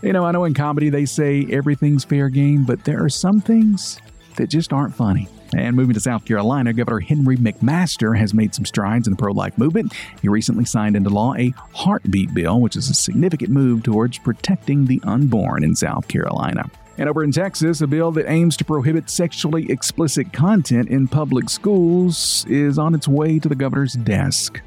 [0.00, 3.40] You know, I know in comedy they say everything's fair game, but there are some
[3.40, 4.00] things
[4.36, 5.26] that just aren't funny.
[5.56, 9.32] And moving to South Carolina, Governor Henry McMaster has made some strides in the pro
[9.32, 9.92] life movement.
[10.22, 14.84] He recently signed into law a heartbeat bill, which is a significant move towards protecting
[14.84, 16.70] the unborn in South Carolina.
[16.96, 21.50] And over in Texas, a bill that aims to prohibit sexually explicit content in public
[21.50, 24.60] schools is on its way to the governor's desk.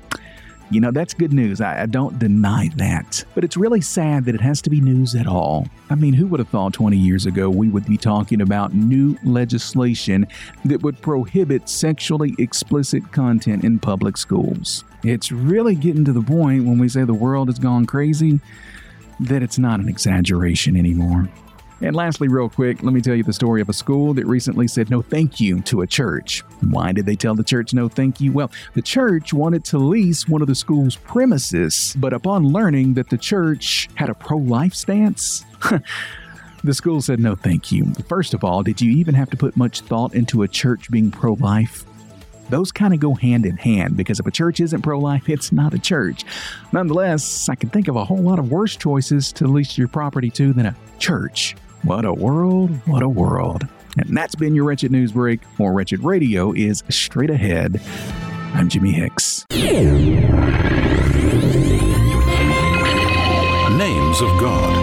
[0.69, 1.61] You know, that's good news.
[1.61, 3.23] I, I, don't deny that.
[3.33, 5.67] But it's really sad that it has to be news at all.
[5.89, 9.17] I mean, who would have thought 20 years ago we would be talking about new
[9.23, 10.27] legislation
[10.65, 14.83] that would prohibit sexually explicit content in public schools?
[15.03, 18.41] It's really getting to the point when we say the world has gone crazy
[19.21, 21.29] that it's not an exaggeration anymore.
[21.81, 24.67] And lastly, real quick, let me tell you the story of a school that recently
[24.67, 26.41] said no thank you to a church.
[26.61, 28.31] Why did they tell the church no thank you?
[28.31, 33.09] Well, the church wanted to lease one of the school's premises, but upon learning that
[33.09, 35.45] the church had a pro life stance,
[36.63, 37.85] the school said no thank you.
[38.09, 41.11] First of all, did you even have to put much thought into a church being
[41.11, 41.83] pro life?
[42.49, 45.51] those kind of go hand in hand because if a church isn't pro life, it's
[45.51, 46.23] not a church.
[46.71, 50.29] Nonetheless, I can think of a whole lot of worse choices to lease your property
[50.31, 51.55] to than a church.
[51.83, 53.67] What a world, what a world.
[53.97, 55.41] And that's been your Wretched News Break.
[55.57, 57.81] More Wretched Radio is straight ahead.
[58.53, 59.45] I'm Jimmy Hicks.
[63.77, 64.76] Names of God.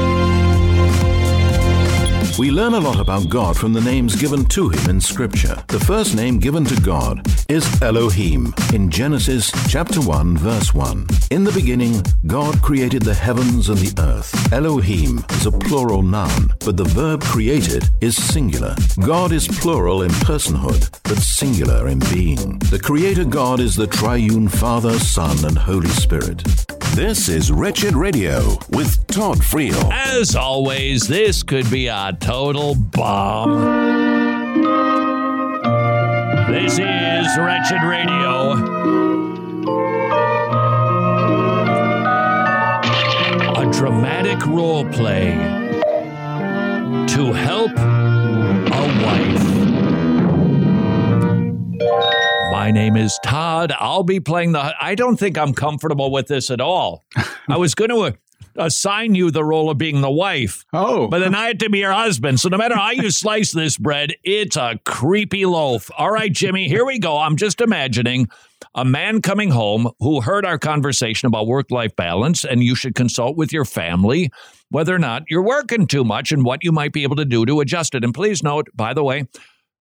[2.37, 5.63] We learn a lot about God from the names given to him in Scripture.
[5.69, 11.07] The first name given to God is Elohim in Genesis chapter 1 verse 1.
[11.31, 14.53] In the beginning, God created the heavens and the earth.
[14.53, 18.75] Elohim is a plural noun, but the verb created is singular.
[19.07, 22.59] God is plural in personhood, but singular in being.
[22.59, 26.43] The creator God is the triune Father, Son, and Holy Spirit.
[26.95, 29.91] This is Wretched Radio with Todd Friel.
[29.93, 33.51] As always, this could be a total bomb.
[36.47, 38.53] This is Wretched Radio.
[43.57, 45.33] A dramatic role play
[47.09, 49.74] to help a wife.
[52.75, 53.73] Name is Todd.
[53.79, 54.75] I'll be playing the.
[54.81, 57.05] I don't think I'm comfortable with this at all.
[57.49, 58.19] I was going to
[58.57, 60.65] assign you the role of being the wife.
[60.73, 61.09] Oh.
[61.09, 62.41] But then I had to be your husband.
[62.41, 65.91] So no matter how you slice this bread, it's a creepy loaf.
[65.97, 67.19] All right, Jimmy, here we go.
[67.19, 68.29] I'm just imagining
[68.75, 72.95] a man coming home who heard our conversation about work life balance, and you should
[72.97, 74.31] consult with your family
[74.71, 77.47] whether or not you're working too much and what you might be able to do
[77.47, 78.03] to adjust it.
[78.03, 79.29] And please note, by the way,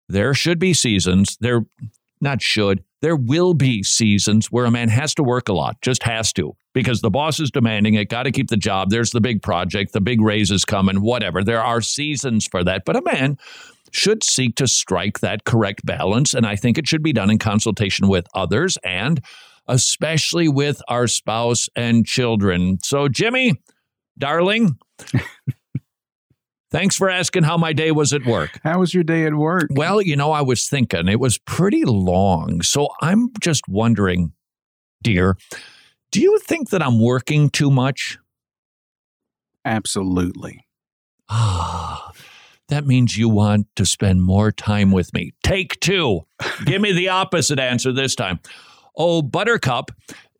[0.08, 1.38] there should be seasons.
[1.40, 1.64] There
[2.22, 6.04] not should, there will be seasons where a man has to work a lot, just
[6.04, 8.90] has to, because the boss is demanding it, got to keep the job.
[8.90, 11.42] There's the big project, the big raise is coming, whatever.
[11.42, 12.84] There are seasons for that.
[12.86, 13.38] But a man
[13.90, 16.32] should seek to strike that correct balance.
[16.32, 19.20] And I think it should be done in consultation with others and
[19.68, 22.78] especially with our spouse and children.
[22.82, 23.60] So, Jimmy,
[24.18, 24.76] darling,
[26.72, 28.58] Thanks for asking how my day was at work.
[28.64, 29.68] How was your day at work?
[29.70, 32.62] Well, you know, I was thinking it was pretty long.
[32.62, 34.32] So I'm just wondering,
[35.02, 35.36] dear,
[36.10, 38.18] do you think that I'm working too much?
[39.66, 40.64] Absolutely.
[41.28, 42.10] Ah,
[42.68, 45.32] that means you want to spend more time with me.
[45.42, 46.22] Take two.
[46.64, 48.40] Give me the opposite answer this time.
[48.96, 49.90] Oh, Buttercup,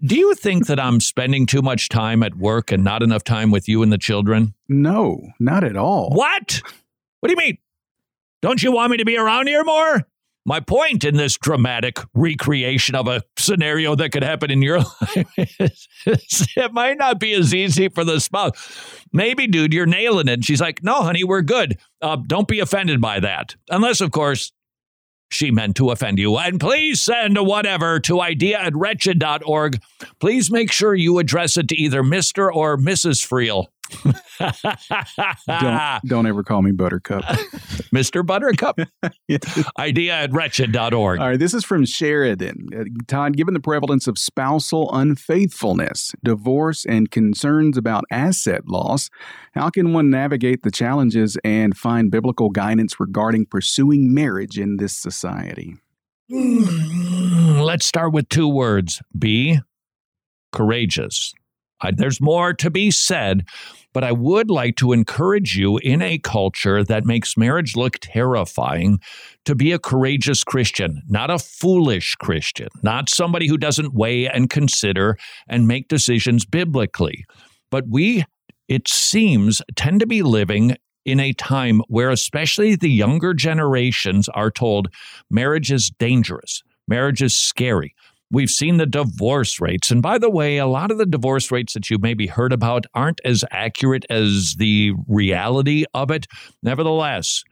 [0.05, 3.51] do you think that I'm spending too much time at work and not enough time
[3.51, 4.55] with you and the children?
[4.69, 6.11] No, not at all.
[6.11, 6.61] What?
[7.21, 7.59] What do you mean?
[8.41, 10.03] Don't you want me to be around here more?
[10.45, 15.27] My point in this dramatic recreation of a scenario that could happen in your life
[15.39, 19.07] is it might not be as easy for the spouse.
[19.13, 20.33] Maybe, dude, you're nailing it.
[20.33, 21.79] And she's like, no, honey, we're good.
[22.01, 23.55] Uh, don't be offended by that.
[23.71, 24.51] Unless, of course,
[25.33, 26.37] she meant to offend you.
[26.39, 29.81] And please send whatever to idea at wretched.org.
[30.21, 32.55] Please make sure you address it to either Mr.
[32.55, 33.27] or Mrs.
[33.27, 33.67] Friel.
[35.47, 37.23] Don't, don't ever call me Buttercup.
[37.95, 38.25] Mr.
[38.25, 38.79] Buttercup.
[39.79, 41.21] Idea at wretched.org.
[41.21, 42.69] All right, this is from Sheridan.
[42.75, 49.11] Uh, Todd, given the prevalence of spousal unfaithfulness, divorce, and concerns about asset loss,
[49.55, 54.97] how can one navigate the challenges and find biblical guidance regarding pursuing marriage in this
[54.97, 55.77] society?
[56.31, 59.61] Let's start with two words be
[60.53, 61.35] courageous.
[61.91, 63.45] There's more to be said,
[63.93, 69.01] but I would like to encourage you in a culture that makes marriage look terrifying
[69.45, 74.49] to be a courageous Christian, not a foolish Christian, not somebody who doesn't weigh and
[74.49, 75.19] consider
[75.49, 77.25] and make decisions biblically.
[77.71, 78.25] But we,
[78.69, 84.51] it seems, tend to be living in a time where especially the younger generations are
[84.51, 84.89] told
[85.31, 87.95] marriage is dangerous, marriage is scary.
[88.33, 89.91] We've seen the divorce rates.
[89.91, 92.87] And by the way, a lot of the divorce rates that you maybe heard about
[92.95, 96.27] aren't as accurate as the reality of it.
[96.63, 97.45] Nevertheless,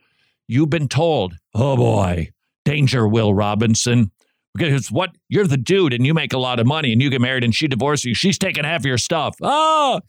[0.49, 2.31] you've been told, oh boy,
[2.65, 4.11] danger, Will Robinson.
[4.55, 7.21] Because what you're the dude and you make a lot of money and you get
[7.21, 9.37] married and she divorces you, she's taking half your stuff.
[9.43, 10.01] Ah,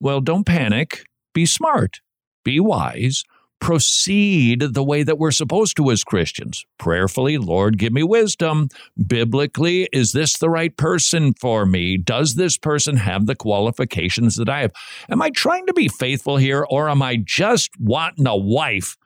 [0.00, 1.02] well, don't panic.
[1.32, 2.00] Be smart,
[2.44, 3.24] be wise,
[3.60, 6.64] proceed the way that we're supposed to as Christians.
[6.78, 8.68] Prayerfully, Lord, give me wisdom.
[9.06, 11.96] Biblically, is this the right person for me?
[11.96, 14.72] Does this person have the qualifications that I have?
[15.08, 18.96] Am I trying to be faithful here or am I just wanting a wife?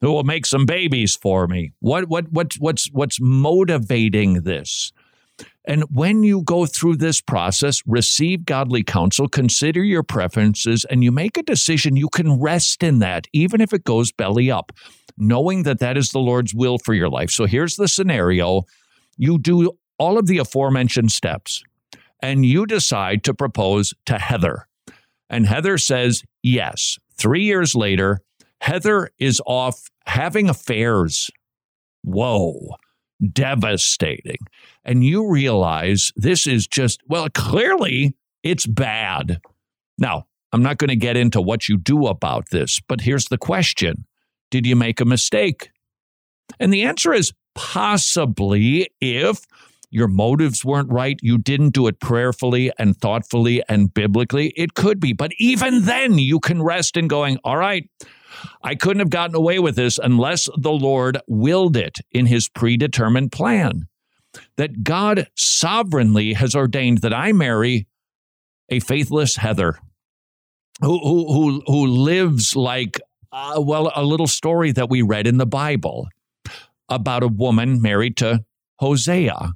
[0.00, 1.72] Who will make some babies for me?
[1.78, 4.92] What what what's what's what's motivating this?
[5.64, 11.12] And when you go through this process, receive godly counsel, consider your preferences, and you
[11.12, 14.72] make a decision, you can rest in that, even if it goes belly up,
[15.16, 17.30] knowing that that is the Lord's will for your life.
[17.30, 18.62] So here's the scenario
[19.16, 21.62] you do all of the aforementioned steps,
[22.20, 24.66] and you decide to propose to Heather.
[25.30, 26.98] And Heather says yes.
[27.16, 28.20] Three years later,
[28.60, 31.30] Heather is off having affairs.
[32.02, 32.76] Whoa
[33.32, 34.38] devastating.
[34.84, 39.40] And you realize this is just, well, clearly it's bad.
[39.98, 43.38] Now, I'm not going to get into what you do about this, but here's the
[43.38, 44.04] question
[44.50, 45.70] Did you make a mistake?
[46.60, 49.46] And the answer is possibly if
[49.90, 54.98] your motives weren't right, you didn't do it prayerfully and thoughtfully and biblically, it could
[54.98, 55.12] be.
[55.12, 57.88] But even then, you can rest in going, all right,
[58.62, 63.32] I couldn't have gotten away with this unless the Lord willed it in his predetermined
[63.32, 63.88] plan.
[64.56, 67.86] That God sovereignly has ordained that I marry
[68.70, 69.78] a faithless Heather
[70.80, 72.98] who, who, who, who lives like,
[73.30, 76.08] uh, well, a little story that we read in the Bible
[76.88, 78.44] about a woman married to
[78.78, 79.52] Hosea.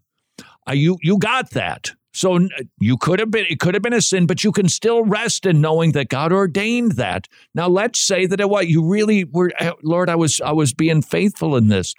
[0.68, 1.92] Uh, you, you got that.
[2.16, 2.48] So
[2.80, 5.44] you could have been, it could have been a sin, but you can still rest
[5.44, 7.28] in knowing that God ordained that.
[7.54, 10.72] Now let's say that it, what you really were, uh, Lord, I was, I was
[10.72, 11.94] being faithful in this.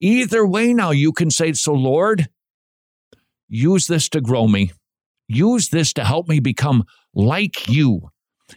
[0.00, 2.30] Either way, now you can say, so Lord,
[3.46, 4.72] use this to grow me.
[5.28, 6.84] Use this to help me become
[7.14, 8.08] like you.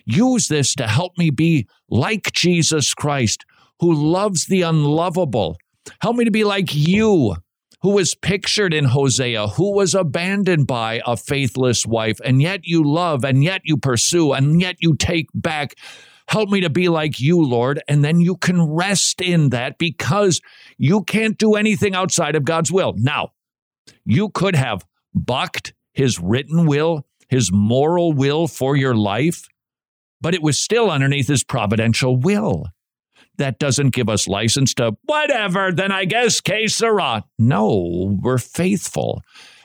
[0.06, 3.44] Use this to help me be like Jesus Christ,
[3.82, 5.58] who loves the unlovable.
[6.00, 7.36] Help me to be like you,
[7.86, 12.84] who was pictured in Hosea, who was abandoned by a faithless wife, and yet you
[12.84, 15.76] love, and yet you pursue, and yet you take back.
[16.28, 17.80] Help me to be like you, Lord.
[17.88, 20.42] And then you can rest in that because
[20.80, 22.96] you can't do anything outside of God's will.
[22.98, 23.34] Now,
[24.04, 24.84] you could have
[25.14, 29.48] bucked his written will, his moral will for your life,
[30.22, 32.66] but it was still underneath his providential will.
[33.38, 37.24] That doesn't give us license to whatever, then I guess que sera.
[37.38, 39.22] No, we're faithful.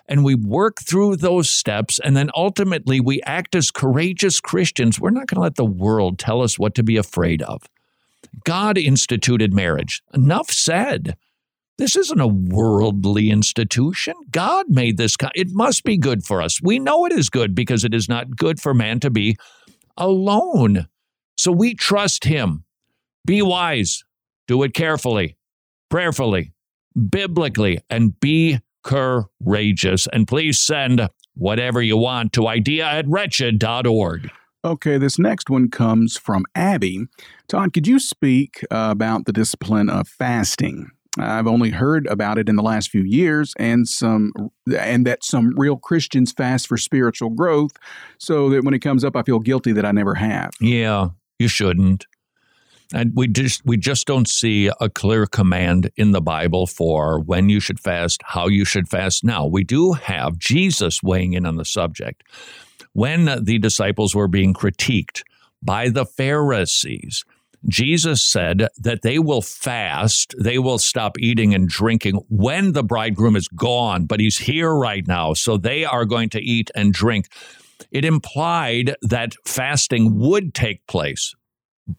[0.08, 4.98] And we work through those steps, and then ultimately we act as courageous Christians.
[4.98, 7.62] We're not going to let the world tell us what to be afraid of.
[8.44, 10.02] God instituted marriage.
[10.12, 11.16] Enough said.
[11.78, 14.14] This isn't a worldly institution.
[14.30, 15.16] God made this.
[15.34, 16.60] It must be good for us.
[16.60, 19.36] We know it is good because it is not good for man to be
[19.96, 20.88] alone.
[21.38, 22.64] So we trust him.
[23.24, 24.02] Be wise.
[24.48, 25.36] Do it carefully,
[25.90, 26.52] prayerfully,
[27.08, 30.08] biblically, and be courageous.
[30.12, 34.30] And please send whatever you want to idea at wretched.org.
[34.64, 37.06] Okay, this next one comes from Abby.
[37.48, 40.90] Todd, could you speak about the discipline of fasting?
[41.18, 44.32] I've only heard about it in the last few years, and some,
[44.78, 47.72] and that some real Christians fast for spiritual growth,
[48.18, 50.50] so that when it comes up, I feel guilty that I never have.
[50.60, 51.08] Yeah,
[51.38, 52.06] you shouldn't.
[52.92, 57.48] And we just we just don't see a clear command in the Bible for when
[57.48, 59.22] you should fast, how you should fast.
[59.24, 62.24] Now we do have Jesus weighing in on the subject
[62.92, 65.22] when the disciples were being critiqued
[65.62, 67.24] by the Pharisees
[67.68, 73.36] Jesus said that they will fast, they will stop eating and drinking when the bridegroom
[73.36, 75.34] is gone, but he's here right now.
[75.34, 77.28] So they are going to eat and drink.
[77.90, 81.34] It implied that fasting would take place,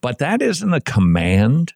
[0.02, 1.74] but that isn't a command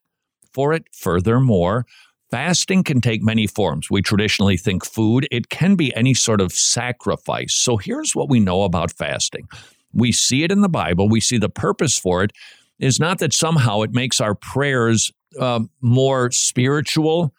[0.54, 0.86] for it.
[0.94, 1.86] Furthermore,
[2.32, 3.90] fasting can take many forms.
[3.90, 7.54] We traditionally think food, it can be any sort of sacrifice.
[7.54, 9.48] So here's what we know about fasting
[9.94, 12.32] we see it in the Bible, we see the purpose for it
[12.80, 17.34] is not that somehow it makes our prayers uh, more spiritual,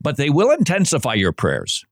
[0.00, 1.84] but they will intensify your prayers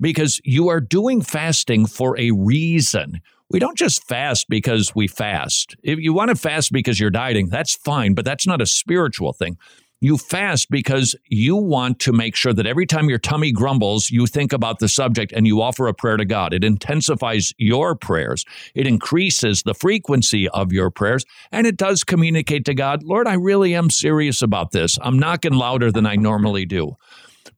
[0.00, 3.20] because you are doing fasting for a reason.
[3.50, 5.74] We don't just fast because we fast.
[5.82, 9.32] If you want to fast because you're dieting, that's fine, but that's not a spiritual
[9.32, 9.56] thing.
[10.00, 14.26] You fast because you want to make sure that every time your tummy grumbles, you
[14.26, 16.52] think about the subject and you offer a prayer to God.
[16.52, 18.44] It intensifies your prayers,
[18.74, 23.34] it increases the frequency of your prayers, and it does communicate to God, Lord, I
[23.34, 24.98] really am serious about this.
[25.02, 26.96] I'm knocking louder than I normally do.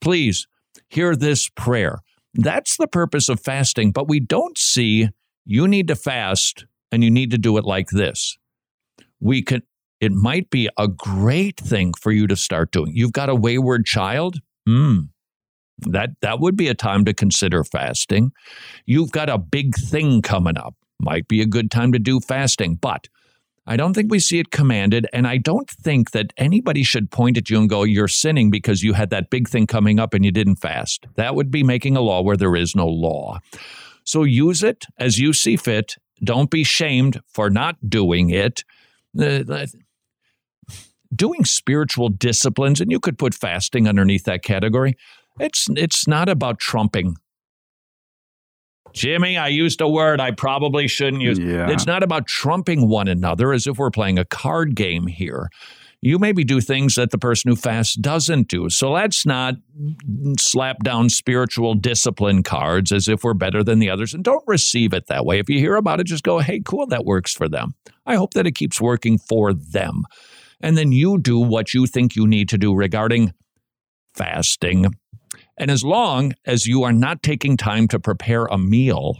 [0.00, 0.46] Please
[0.88, 1.98] hear this prayer.
[2.32, 5.08] That's the purpose of fasting, but we don't see
[5.44, 8.36] you need to fast and you need to do it like this.
[9.20, 9.62] We can
[10.00, 12.92] it might be a great thing for you to start doing.
[12.94, 14.38] You've got a wayward child?
[14.66, 15.00] Hmm.
[15.78, 18.32] That that would be a time to consider fasting.
[18.86, 20.74] You've got a big thing coming up.
[20.98, 23.08] Might be a good time to do fasting, but
[23.66, 27.38] I don't think we see it commanded, and I don't think that anybody should point
[27.38, 30.24] at you and go, You're sinning because you had that big thing coming up and
[30.24, 31.06] you didn't fast.
[31.14, 33.38] That would be making a law where there is no law.
[34.10, 35.94] So use it as you see fit.
[36.24, 38.64] Don't be shamed for not doing it.
[39.16, 39.66] Uh,
[41.14, 44.96] doing spiritual disciplines, and you could put fasting underneath that category.
[45.38, 47.18] It's it's not about trumping.
[48.92, 51.38] Jimmy, I used a word I probably shouldn't use.
[51.38, 51.70] Yeah.
[51.70, 55.50] It's not about trumping one another as if we're playing a card game here.
[56.02, 58.70] You maybe do things that the person who fasts doesn't do.
[58.70, 59.56] So let's not
[60.38, 64.94] slap down spiritual discipline cards as if we're better than the others and don't receive
[64.94, 65.38] it that way.
[65.38, 67.74] If you hear about it, just go, hey, cool, that works for them.
[68.06, 70.04] I hope that it keeps working for them
[70.60, 73.32] and then you do what you think you need to do regarding
[74.14, 74.94] fasting.
[75.56, 79.18] And as long as you are not taking time to prepare a meal,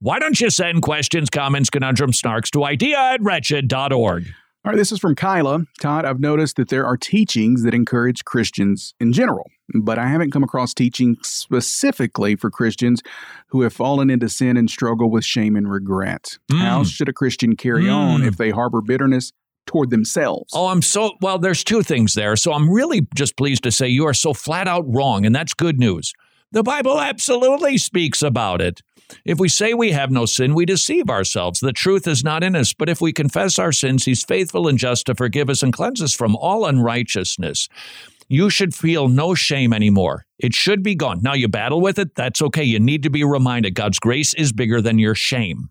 [0.00, 4.26] why don't you send questions, comments, conundrum snarks to idea at wretched.org?
[4.64, 5.66] All right, this is from Kyla.
[5.78, 10.30] Todd, I've noticed that there are teachings that encourage Christians in general, but I haven't
[10.30, 13.02] come across teaching specifically for Christians
[13.48, 16.38] who have fallen into sin and struggle with shame and regret.
[16.50, 16.60] Mm.
[16.60, 17.94] How should a Christian carry mm.
[17.94, 19.32] on if they harbor bitterness
[19.66, 20.52] toward themselves.
[20.54, 22.36] Oh, I'm so well, there's two things there.
[22.36, 25.54] So I'm really just pleased to say you are so flat out wrong, and that's
[25.54, 26.12] good news.
[26.54, 28.80] The Bible absolutely speaks about it.
[29.24, 31.58] If we say we have no sin, we deceive ourselves.
[31.58, 32.72] The truth is not in us.
[32.72, 36.00] But if we confess our sins, He's faithful and just to forgive us and cleanse
[36.00, 37.68] us from all unrighteousness.
[38.28, 40.26] You should feel no shame anymore.
[40.38, 41.18] It should be gone.
[41.22, 42.14] Now you battle with it.
[42.14, 42.62] That's okay.
[42.62, 45.70] You need to be reminded God's grace is bigger than your shame.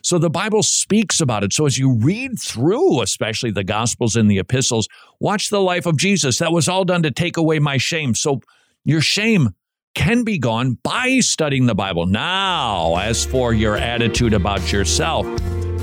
[0.00, 1.52] So the Bible speaks about it.
[1.52, 4.88] So as you read through, especially the Gospels and the epistles,
[5.20, 6.38] watch the life of Jesus.
[6.38, 8.14] That was all done to take away my shame.
[8.14, 8.40] So
[8.82, 9.54] your shame
[9.94, 12.06] can be gone by studying the Bible.
[12.06, 15.26] Now, as for your attitude about yourself,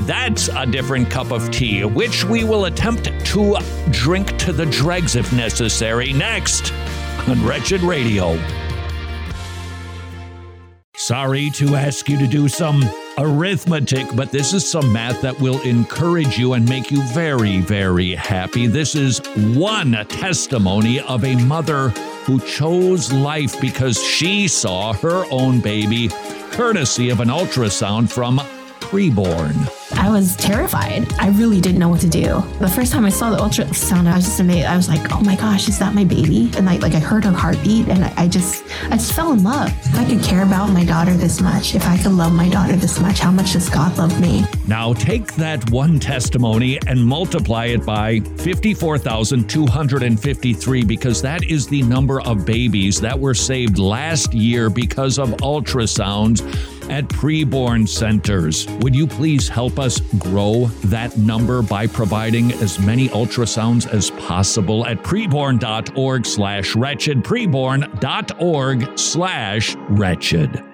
[0.07, 3.57] that's a different cup of tea, which we will attempt to
[3.91, 6.74] drink to the dregs if necessary next
[7.28, 8.39] on Wretched Radio.
[10.95, 12.82] Sorry to ask you to do some
[13.20, 18.15] arithmetic, but this is some math that will encourage you and make you very, very
[18.15, 18.65] happy.
[18.65, 19.20] This is
[19.55, 21.89] one testimony of a mother
[22.26, 26.09] who chose life because she saw her own baby,
[26.51, 28.39] courtesy of an ultrasound from
[28.90, 29.54] preborn.
[29.98, 31.08] I was terrified.
[31.20, 32.44] I really didn't know what to do.
[32.60, 34.66] The first time I saw the ultrasound, I was just amazed.
[34.66, 37.26] I was like, "Oh my gosh, is that my baby?" And I like I heard
[37.26, 39.70] her heartbeat, and I, I just I just fell in love.
[39.86, 42.76] If I could care about my daughter this much, if I could love my daughter
[42.76, 44.44] this much, how much does God love me?
[44.68, 52.22] Now take that one testimony and multiply it by 54,253 because that is the number
[52.22, 56.42] of babies that were saved last year because of ultrasounds
[56.90, 58.68] at preborn centers.
[58.82, 64.86] Would you please help us grow that number by providing as many ultrasounds as possible
[64.86, 70.68] at preborn.org slash wretched, preborn.org slash wretched.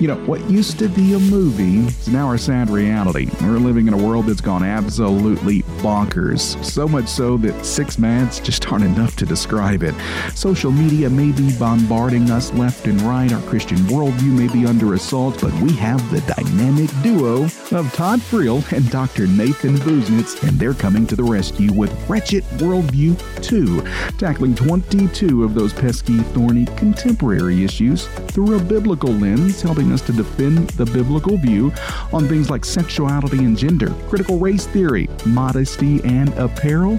[0.00, 3.28] You know, what used to be a movie is now our sad reality.
[3.40, 6.62] We're living in a world that's gone absolutely bonkers.
[6.64, 9.94] So much so that six mads just aren't enough to describe it.
[10.34, 13.32] Social media may be bombarding us left and right.
[13.32, 18.20] Our Christian worldview may be under assault, but we have the dynamic duo of Todd
[18.20, 19.26] Friel and Dr.
[19.26, 25.54] Nathan Busenitz, and they're coming to the rescue with Wretched Worldview 2, tackling 22 of
[25.54, 31.36] those pesky, thorny, contemporary issues through a biblical lens, helping us to defend the biblical
[31.38, 31.72] view
[32.12, 36.98] on things like sexuality and gender, critical race theory, modesty and apparel,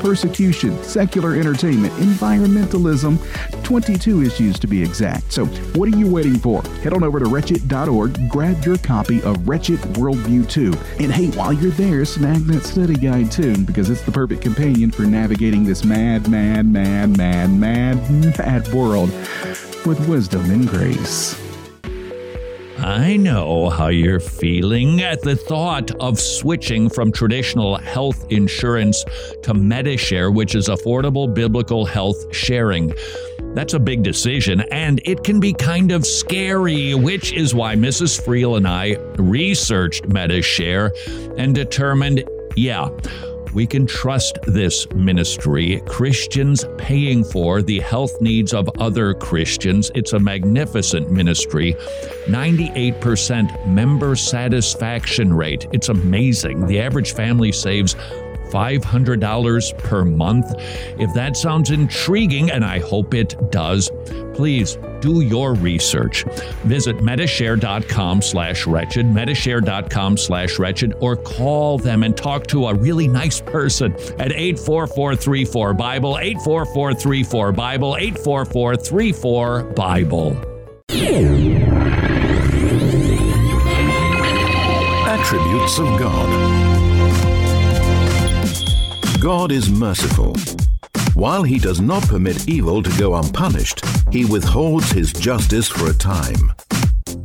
[0.00, 3.18] persecution, secular entertainment, environmentalism,
[3.64, 5.32] 22 issues to be exact.
[5.32, 6.62] So, what are you waiting for?
[6.82, 10.72] Head on over to wretched.org, grab your copy of Wretched Worldview 2.
[10.98, 14.90] And hey, while you're there, snag that study guide too, because it's the perfect companion
[14.90, 19.10] for navigating this mad, mad, mad, mad, mad, mad world
[19.86, 21.40] with wisdom and grace.
[22.78, 29.04] I know how you're feeling at the thought of switching from traditional health insurance
[29.44, 32.92] to Medi-Share, which is affordable biblical health sharing.
[33.54, 38.20] That's a big decision, and it can be kind of scary, which is why Mrs.
[38.20, 40.92] Friel and I researched Medi-Share
[41.36, 42.24] and determined
[42.56, 42.88] yeah,
[43.54, 49.90] we can trust this ministry, Christians paying for the health needs of other Christians.
[49.94, 51.74] It's a magnificent ministry.
[52.26, 55.66] 98% member satisfaction rate.
[55.72, 56.66] It's amazing.
[56.66, 57.94] The average family saves
[58.52, 60.54] $500 per month.
[60.98, 63.90] If that sounds intriguing, and I hope it does,
[64.34, 66.24] please do your research.
[66.64, 73.06] Visit Medi-Share.com slash wretched, Medi-Share.com slash wretched, or call them and talk to a really
[73.08, 80.36] nice person at 84434-BIBLE, 84434-BIBLE, 84434-BIBLE.
[85.08, 86.61] Attributes of God.
[89.22, 90.34] God is merciful.
[91.14, 95.94] While he does not permit evil to go unpunished, he withholds his justice for a
[95.94, 96.52] time.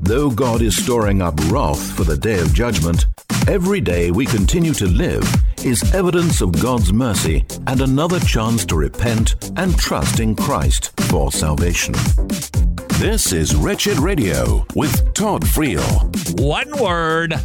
[0.03, 3.07] Though God is storing up wrath for the day of judgment,
[3.47, 5.27] every day we continue to live
[5.65, 11.31] is evidence of God's mercy and another chance to repent and trust in Christ for
[11.31, 11.95] salvation.
[12.99, 16.41] This is Wretched Radio with Todd Friel.
[16.41, 17.35] One word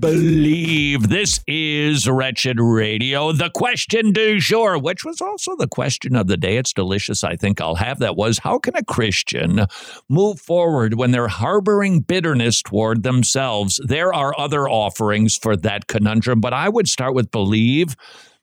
[0.00, 1.10] believe.
[1.10, 3.30] This is Wretched Radio.
[3.32, 6.56] The question du jour, which was also the question of the day.
[6.56, 7.24] It's delicious.
[7.24, 8.16] I think I'll have that.
[8.16, 9.66] Was how can a Christian
[10.08, 13.78] move forward when they're harboring bitterness toward themselves?
[13.84, 17.96] There are other offerings for that conundrum, but I would start with believe.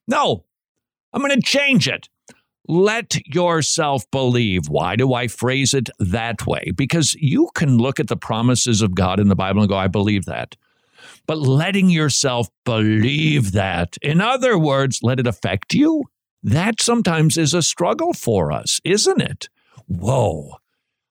[0.08, 0.46] No,
[1.14, 2.10] I'm going to change it.
[2.68, 4.70] Let yourself believe.
[4.70, 6.72] Why do I phrase it that way?
[6.76, 9.88] Because you can look at the promises of God in the Bible and go, I
[9.88, 10.56] believe that.
[11.28, 16.04] But letting yourself believe that, in other words, let it affect you,
[16.42, 19.50] that sometimes is a struggle for us, isn't it?
[19.88, 20.58] Whoa,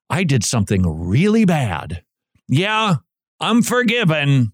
[0.09, 2.03] I did something really bad.
[2.49, 2.97] Yeah,
[3.41, 4.53] I'm forgiven,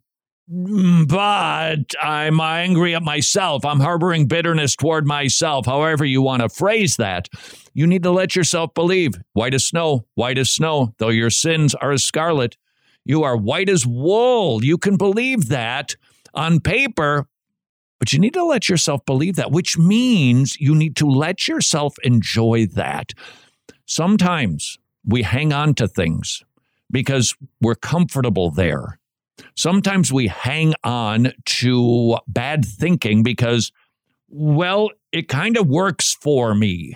[0.51, 3.65] Mm, but I'm angry at myself.
[3.67, 7.29] I'm harboring bitterness toward myself, however you want to phrase that.
[7.75, 9.13] You need to let yourself believe.
[9.35, 12.57] White as snow, white as snow, though your sins are as scarlet.
[13.05, 14.65] You are white as wool.
[14.65, 15.97] You can believe that
[16.33, 17.27] on paper,
[17.99, 21.97] but you need to let yourself believe that, which means you need to let yourself
[22.05, 23.13] enjoy that.
[23.85, 26.43] Sometimes we hang on to things
[26.91, 28.99] because we're comfortable there.
[29.57, 33.73] Sometimes we hang on to bad thinking because,
[34.29, 36.95] well, it kind of works for me.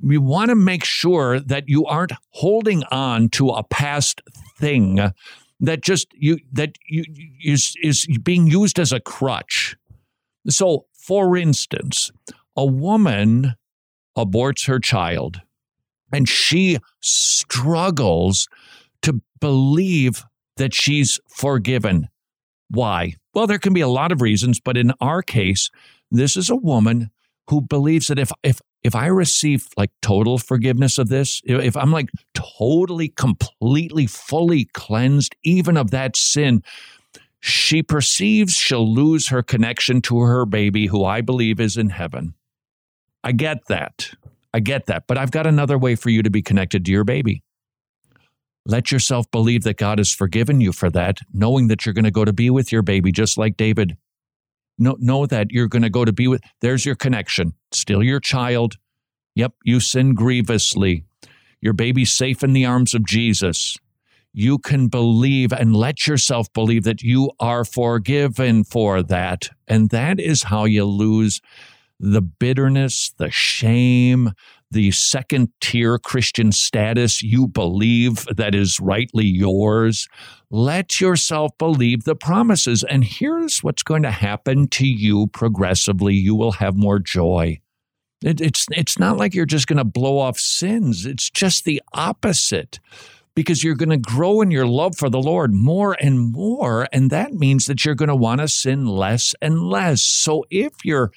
[0.00, 4.22] We want to make sure that you aren't holding on to a past
[4.56, 5.00] thing
[5.60, 7.04] that just you that you
[7.44, 9.76] is is being used as a crutch.
[10.48, 12.12] So, for instance,
[12.56, 13.54] a woman
[14.16, 15.40] aborts her child
[16.12, 18.48] and she struggles
[19.02, 20.24] to believe
[20.58, 22.08] that she's forgiven.
[22.70, 23.14] Why?
[23.34, 25.70] Well, there can be a lot of reasons, but in our case,
[26.10, 27.10] this is a woman
[27.48, 31.90] who believes that if if if I receive like total forgiveness of this, if I'm
[31.90, 36.62] like totally, completely, fully cleansed, even of that sin,
[37.40, 42.34] she perceives she'll lose her connection to her baby, who I believe is in heaven.
[43.24, 44.10] I get that.
[44.54, 45.04] I get that.
[45.06, 47.42] But I've got another way for you to be connected to your baby.
[48.68, 52.10] Let yourself believe that God has forgiven you for that, knowing that you're going to
[52.10, 53.96] go to be with your baby, just like David.
[54.78, 57.54] Know, know that you're going to go to be with, there's your connection.
[57.72, 58.76] Still your child.
[59.34, 61.04] Yep, you sin grievously.
[61.62, 63.78] Your baby's safe in the arms of Jesus.
[64.34, 69.48] You can believe and let yourself believe that you are forgiven for that.
[69.66, 71.40] And that is how you lose
[71.98, 74.32] the bitterness, the shame,
[74.70, 80.08] the second tier Christian status you believe that is rightly yours.
[80.50, 82.84] Let yourself believe the promises.
[82.84, 87.60] And here's what's going to happen to you progressively you will have more joy.
[88.22, 91.80] It, it's, it's not like you're just going to blow off sins, it's just the
[91.92, 92.80] opposite
[93.34, 96.88] because you're going to grow in your love for the Lord more and more.
[96.92, 100.02] And that means that you're going to want to sin less and less.
[100.02, 101.12] So if you're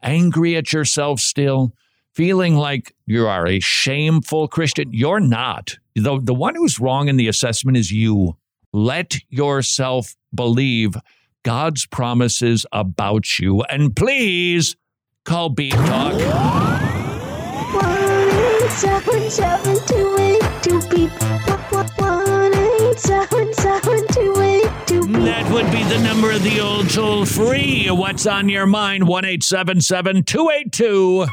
[0.00, 1.72] angry at yourself still,
[2.14, 5.76] feeling like you are a shameful Christian, you're not.
[5.94, 8.36] The, the one who's wrong in the assessment is you.
[8.72, 10.96] Let yourself believe
[11.44, 13.62] God's promises about you.
[13.62, 14.76] And please
[15.24, 16.14] call Beep Talk.
[17.74, 21.10] One, seven, seven, two, eight, two, beep.
[21.98, 25.16] One, eight, seven, seven, two, eight, two, beep.
[25.16, 27.90] That would be the number of the old toll free.
[27.90, 29.06] What's on your mind?
[29.06, 31.26] 1 282.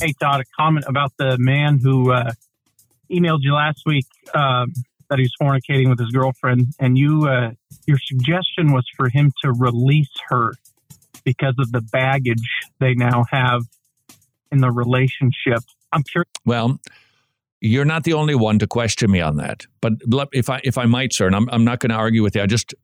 [0.00, 2.32] Hey, Todd, a comment about the man who uh,
[3.10, 4.72] emailed you last week um,
[5.08, 7.50] that he was fornicating with his girlfriend, and you, uh,
[7.86, 10.52] your suggestion was for him to release her
[11.24, 13.62] because of the baggage they now have
[14.50, 15.60] in the relationship.
[15.92, 16.30] I'm curious.
[16.46, 16.80] Well,
[17.60, 19.66] you're not the only one to question me on that.
[19.80, 19.94] But
[20.32, 22.42] if I if I might, sir, and I'm, I'm not going to argue with you.
[22.42, 22.74] I just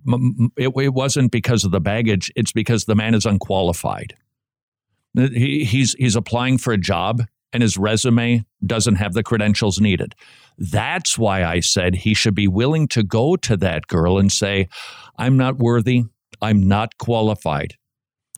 [0.57, 2.31] it, it wasn't because of the baggage.
[2.37, 4.15] It's because the man is unqualified.
[5.17, 10.15] He, he's he's applying for a job and his resume doesn't have the credentials needed.
[10.59, 14.69] That's why I said he should be willing to go to that girl and say,
[15.17, 16.05] "I'm not worthy.
[16.43, 17.75] I'm not qualified.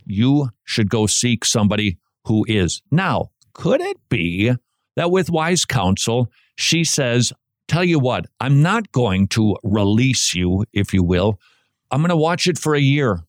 [0.05, 4.53] You should go seek somebody who is." Now, could it be
[4.97, 7.33] that with wise counsel, she says,
[7.68, 11.39] Tell you what, I'm not going to release you, if you will.
[11.91, 13.20] I'm going to watch it for a year.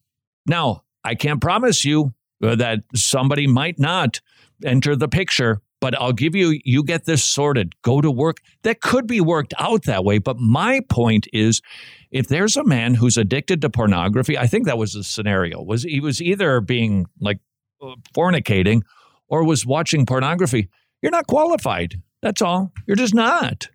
[0.46, 4.20] Now, I can't promise you that somebody might not
[4.64, 8.38] enter the picture, but I'll give you, you get this sorted, go to work.
[8.62, 10.18] That could be worked out that way.
[10.18, 11.62] But my point is,
[12.10, 15.62] if there's a man who's addicted to pornography, I think that was the scenario.
[15.62, 17.38] Was he was either being like
[17.82, 18.82] uh, fornicating
[19.28, 20.68] or was watching pornography.
[21.00, 22.02] You're not qualified.
[22.20, 22.72] That's all.
[22.86, 23.68] You're just not.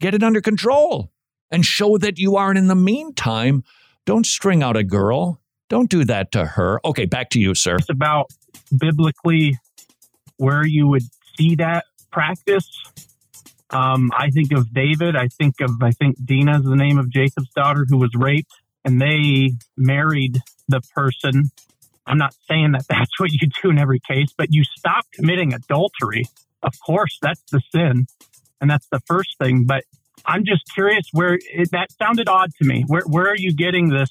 [0.00, 1.12] Get it under control
[1.50, 3.64] and show that you aren't in the meantime.
[4.06, 5.42] Don't string out a girl.
[5.68, 6.80] Don't do that to her.
[6.84, 7.76] Okay, back to you, sir.
[7.76, 8.30] It's about
[8.76, 9.58] biblically
[10.36, 11.02] where you would
[11.36, 12.68] see that practice.
[13.70, 15.14] Um, I think of David.
[15.14, 18.52] I think of, I think Dinah is the name of Jacob's daughter who was raped,
[18.84, 20.38] and they married
[20.68, 21.50] the person
[22.08, 25.52] I'm not saying that that's what you do in every case, but you stop committing
[25.54, 26.24] adultery.
[26.62, 28.06] Of course, that's the sin.
[28.60, 29.64] And that's the first thing.
[29.66, 29.84] But
[30.26, 32.84] I'm just curious where it, that sounded odd to me.
[32.88, 34.08] Where, where are you getting this?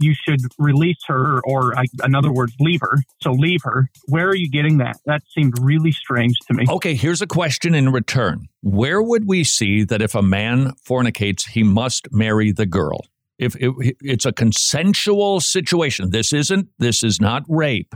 [0.00, 2.98] You should release her, or I, in other words, leave her.
[3.20, 3.88] So leave her.
[4.06, 4.96] Where are you getting that?
[5.06, 6.64] That seemed really strange to me.
[6.68, 8.48] Okay, here's a question in return.
[8.62, 13.02] Where would we see that if a man fornicates, he must marry the girl?
[13.40, 17.94] if it, it's a consensual situation, this isn't this is not rape.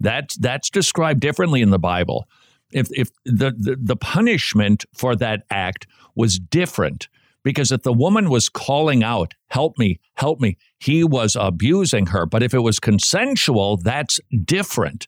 [0.00, 2.26] That's that's described differently in the Bible.
[2.72, 5.86] If if the, the, the punishment for that act
[6.16, 7.08] was different,
[7.44, 12.26] because if the woman was calling out, "Help me, help me," he was abusing her.
[12.26, 15.06] But if it was consensual, that's different.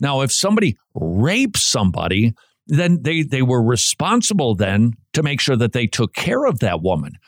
[0.00, 2.34] Now, if somebody rapes somebody,
[2.66, 6.82] then they they were responsible then to make sure that they took care of that
[6.82, 7.18] woman.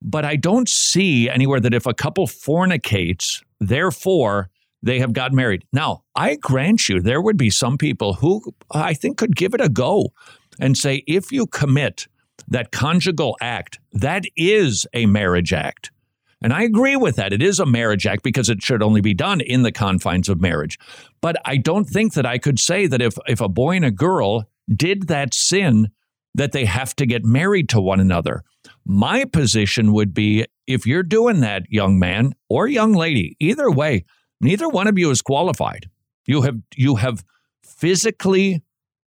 [0.00, 4.50] But I don't see anywhere that if a couple fornicates, therefore
[4.82, 5.64] they have got married.
[5.72, 9.60] Now, I grant you, there would be some people who I think could give it
[9.60, 10.12] a go
[10.60, 12.06] and say, if you commit
[12.48, 15.90] that conjugal act, that is a marriage act.
[16.40, 17.32] And I agree with that.
[17.32, 20.40] It is a marriage act because it should only be done in the confines of
[20.40, 20.78] marriage.
[21.20, 23.90] But I don't think that I could say that if, if a boy and a
[23.90, 25.88] girl did that sin,
[26.34, 28.44] that they have to get married to one another.
[28.84, 34.04] My position would be if you're doing that, young man or young lady, either way,
[34.40, 35.90] neither one of you is qualified.
[36.26, 37.24] You have you have
[37.64, 38.62] physically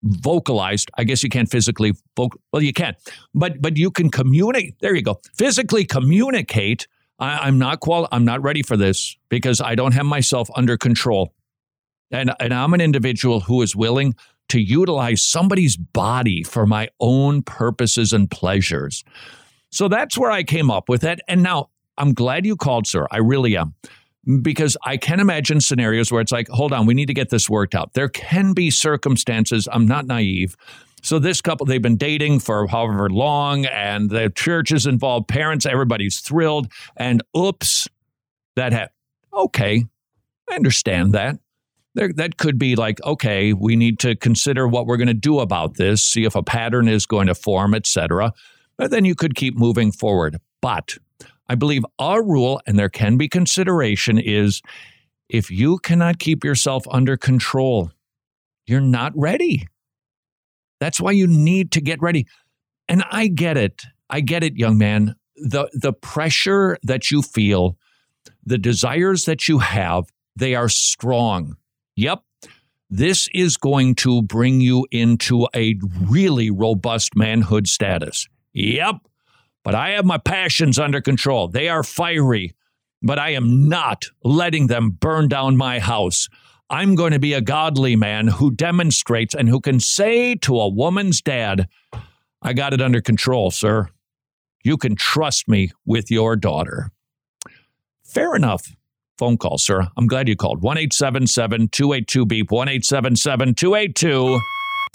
[0.03, 0.91] vocalized.
[0.97, 2.41] I guess you can't physically vocal.
[2.53, 2.95] Well, you can,
[3.35, 4.79] but but you can communicate.
[4.81, 5.21] There you go.
[5.35, 6.87] Physically communicate.
[7.19, 8.09] I, am not qual.
[8.11, 11.33] I'm not ready for this because I don't have myself under control,
[12.11, 14.15] and and I'm an individual who is willing
[14.49, 19.05] to utilize somebody's body for my own purposes and pleasures.
[19.71, 21.21] So that's where I came up with it.
[21.27, 23.07] And now I'm glad you called, sir.
[23.11, 23.75] I really am
[24.41, 27.51] because I can imagine scenarios where it's like, hold on, we need to get this
[27.51, 27.95] worked out.
[27.95, 30.57] There can be circumstances, I'm not naive.
[31.03, 35.67] So this couple, they've been dating for however long, and the church is involved, parents,
[35.67, 37.89] everybody's thrilled, and oops,
[38.55, 38.91] that happened.
[39.35, 39.85] Okay,
[40.49, 41.39] I understand that.
[41.95, 45.41] There, that could be like, okay, we need to consider what we're going to do
[45.41, 48.33] about this, see if a pattern is going to form, etc.
[48.79, 50.39] But then you could keep moving forward.
[50.61, 50.97] But
[51.49, 54.63] I believe our rule, and there can be consideration, is
[55.29, 57.91] if you cannot keep yourself under control,
[58.67, 59.67] you're not ready.
[60.81, 62.27] That's why you need to get ready.
[62.89, 63.83] And I get it.
[64.11, 65.15] I get it, young man.
[65.37, 67.77] The, the pressure that you feel,
[68.45, 70.05] the desires that you have,
[70.37, 71.57] they are strong.
[71.97, 72.21] Yep.
[72.91, 75.77] This is going to bring you into a
[76.09, 78.29] really robust manhood status.
[78.53, 78.97] Yep.
[79.65, 81.49] But I have my passions under control.
[81.49, 82.55] They are fiery,
[83.01, 86.29] but I am not letting them burn down my house.
[86.69, 90.69] I'm going to be a godly man who demonstrates and who can say to a
[90.69, 91.69] woman's dad,
[92.41, 93.89] I got it under control, sir.
[94.65, 96.91] You can trust me with your daughter.
[98.05, 98.75] Fair enough.
[99.19, 99.89] Phone call, sir.
[99.97, 100.63] I'm glad you called.
[100.63, 104.41] 1 282 Beep, 1 282.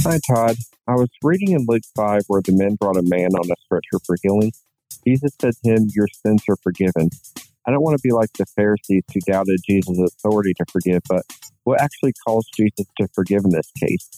[0.03, 0.55] Hi, Todd.
[0.89, 3.99] I was reading in Luke 5 where the men brought a man on a stretcher
[4.05, 4.53] for healing.
[5.05, 7.09] Jesus said to him, Your sins are forgiven.
[7.67, 11.23] I don't want to be like the Pharisees who doubted Jesus' authority to forgive, but
[11.65, 14.09] what actually caused Jesus to forgive in this case?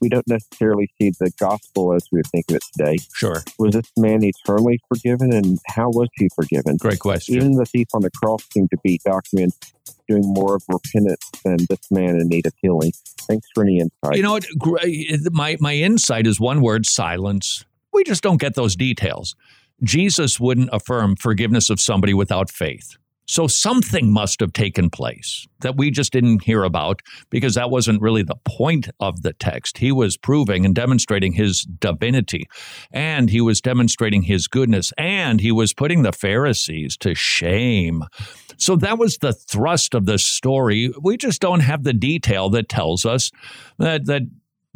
[0.00, 2.96] We don't necessarily see the gospel as we would think of it today.
[3.14, 3.42] Sure.
[3.58, 6.76] Was this man eternally forgiven, and how was he forgiven?
[6.76, 7.36] Great question.
[7.36, 9.54] Even the thief on the cross seemed to be documented
[10.08, 12.92] doing more of repentance than this man in need of healing.
[13.22, 14.16] Thanks for any insight.
[14.16, 14.46] You know what?
[14.64, 17.64] Uh, my, my insight is one word silence.
[17.92, 19.34] We just don't get those details.
[19.82, 22.96] Jesus wouldn't affirm forgiveness of somebody without faith.
[23.26, 27.00] So something must have taken place that we just didn't hear about
[27.30, 29.78] because that wasn't really the point of the text.
[29.78, 32.46] He was proving and demonstrating his divinity,
[32.92, 38.04] and he was demonstrating his goodness, and he was putting the Pharisees to shame.
[38.58, 40.92] So that was the thrust of the story.
[41.00, 43.30] We just don't have the detail that tells us
[43.78, 44.22] that that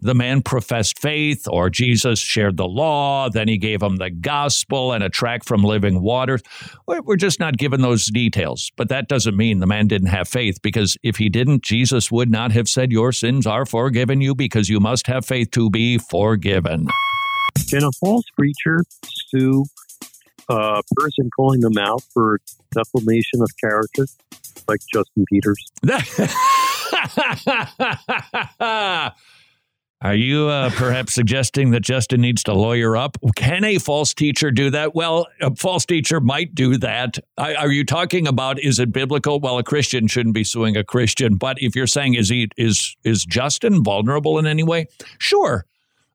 [0.03, 4.93] the man professed faith or Jesus shared the law, then he gave him the gospel
[4.93, 6.43] and a track from living waters.
[6.87, 8.71] We're just not given those details.
[8.77, 12.31] But that doesn't mean the man didn't have faith because if he didn't, Jesus would
[12.31, 15.99] not have said, Your sins are forgiven you because you must have faith to be
[15.99, 16.87] forgiven.
[17.69, 18.85] Can a false preacher
[19.29, 19.65] sue
[20.49, 22.41] a person calling them out for
[22.73, 24.07] defamation of character
[24.67, 25.71] like Justin Peters?
[30.03, 33.19] Are you uh, perhaps suggesting that Justin needs to lawyer up?
[33.37, 34.95] Can a false teacher do that?
[34.95, 37.19] Well, a false teacher might do that.
[37.37, 39.41] Are you talking about is it biblical?
[39.41, 42.97] Well, a Christian shouldn't be suing a Christian, but if you're saying is he is
[43.05, 44.87] is Justin vulnerable in any way?
[45.19, 45.67] Sure.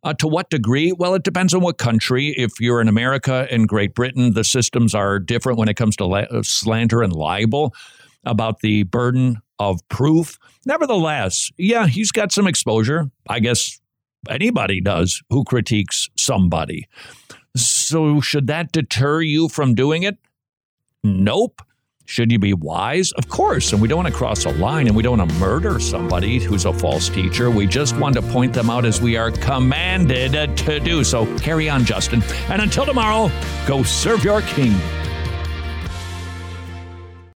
[0.03, 0.91] Uh, to what degree?
[0.91, 2.29] Well, it depends on what country.
[2.37, 6.05] If you're in America and Great Britain, the systems are different when it comes to
[6.05, 7.73] la- slander and libel
[8.25, 10.37] about the burden of proof.
[10.65, 13.09] Nevertheless, yeah, he's got some exposure.
[13.29, 13.79] I guess
[14.29, 16.87] anybody does who critiques somebody.
[17.55, 20.17] So, should that deter you from doing it?
[21.03, 21.61] Nope.
[22.07, 23.11] Should you be wise?
[23.13, 23.73] Of course.
[23.73, 26.39] And we don't want to cross a line and we don't want to murder somebody
[26.39, 27.49] who's a false teacher.
[27.49, 31.03] We just want to point them out as we are commanded to do.
[31.03, 32.21] So carry on, Justin.
[32.49, 33.31] And until tomorrow,
[33.65, 34.75] go serve your king.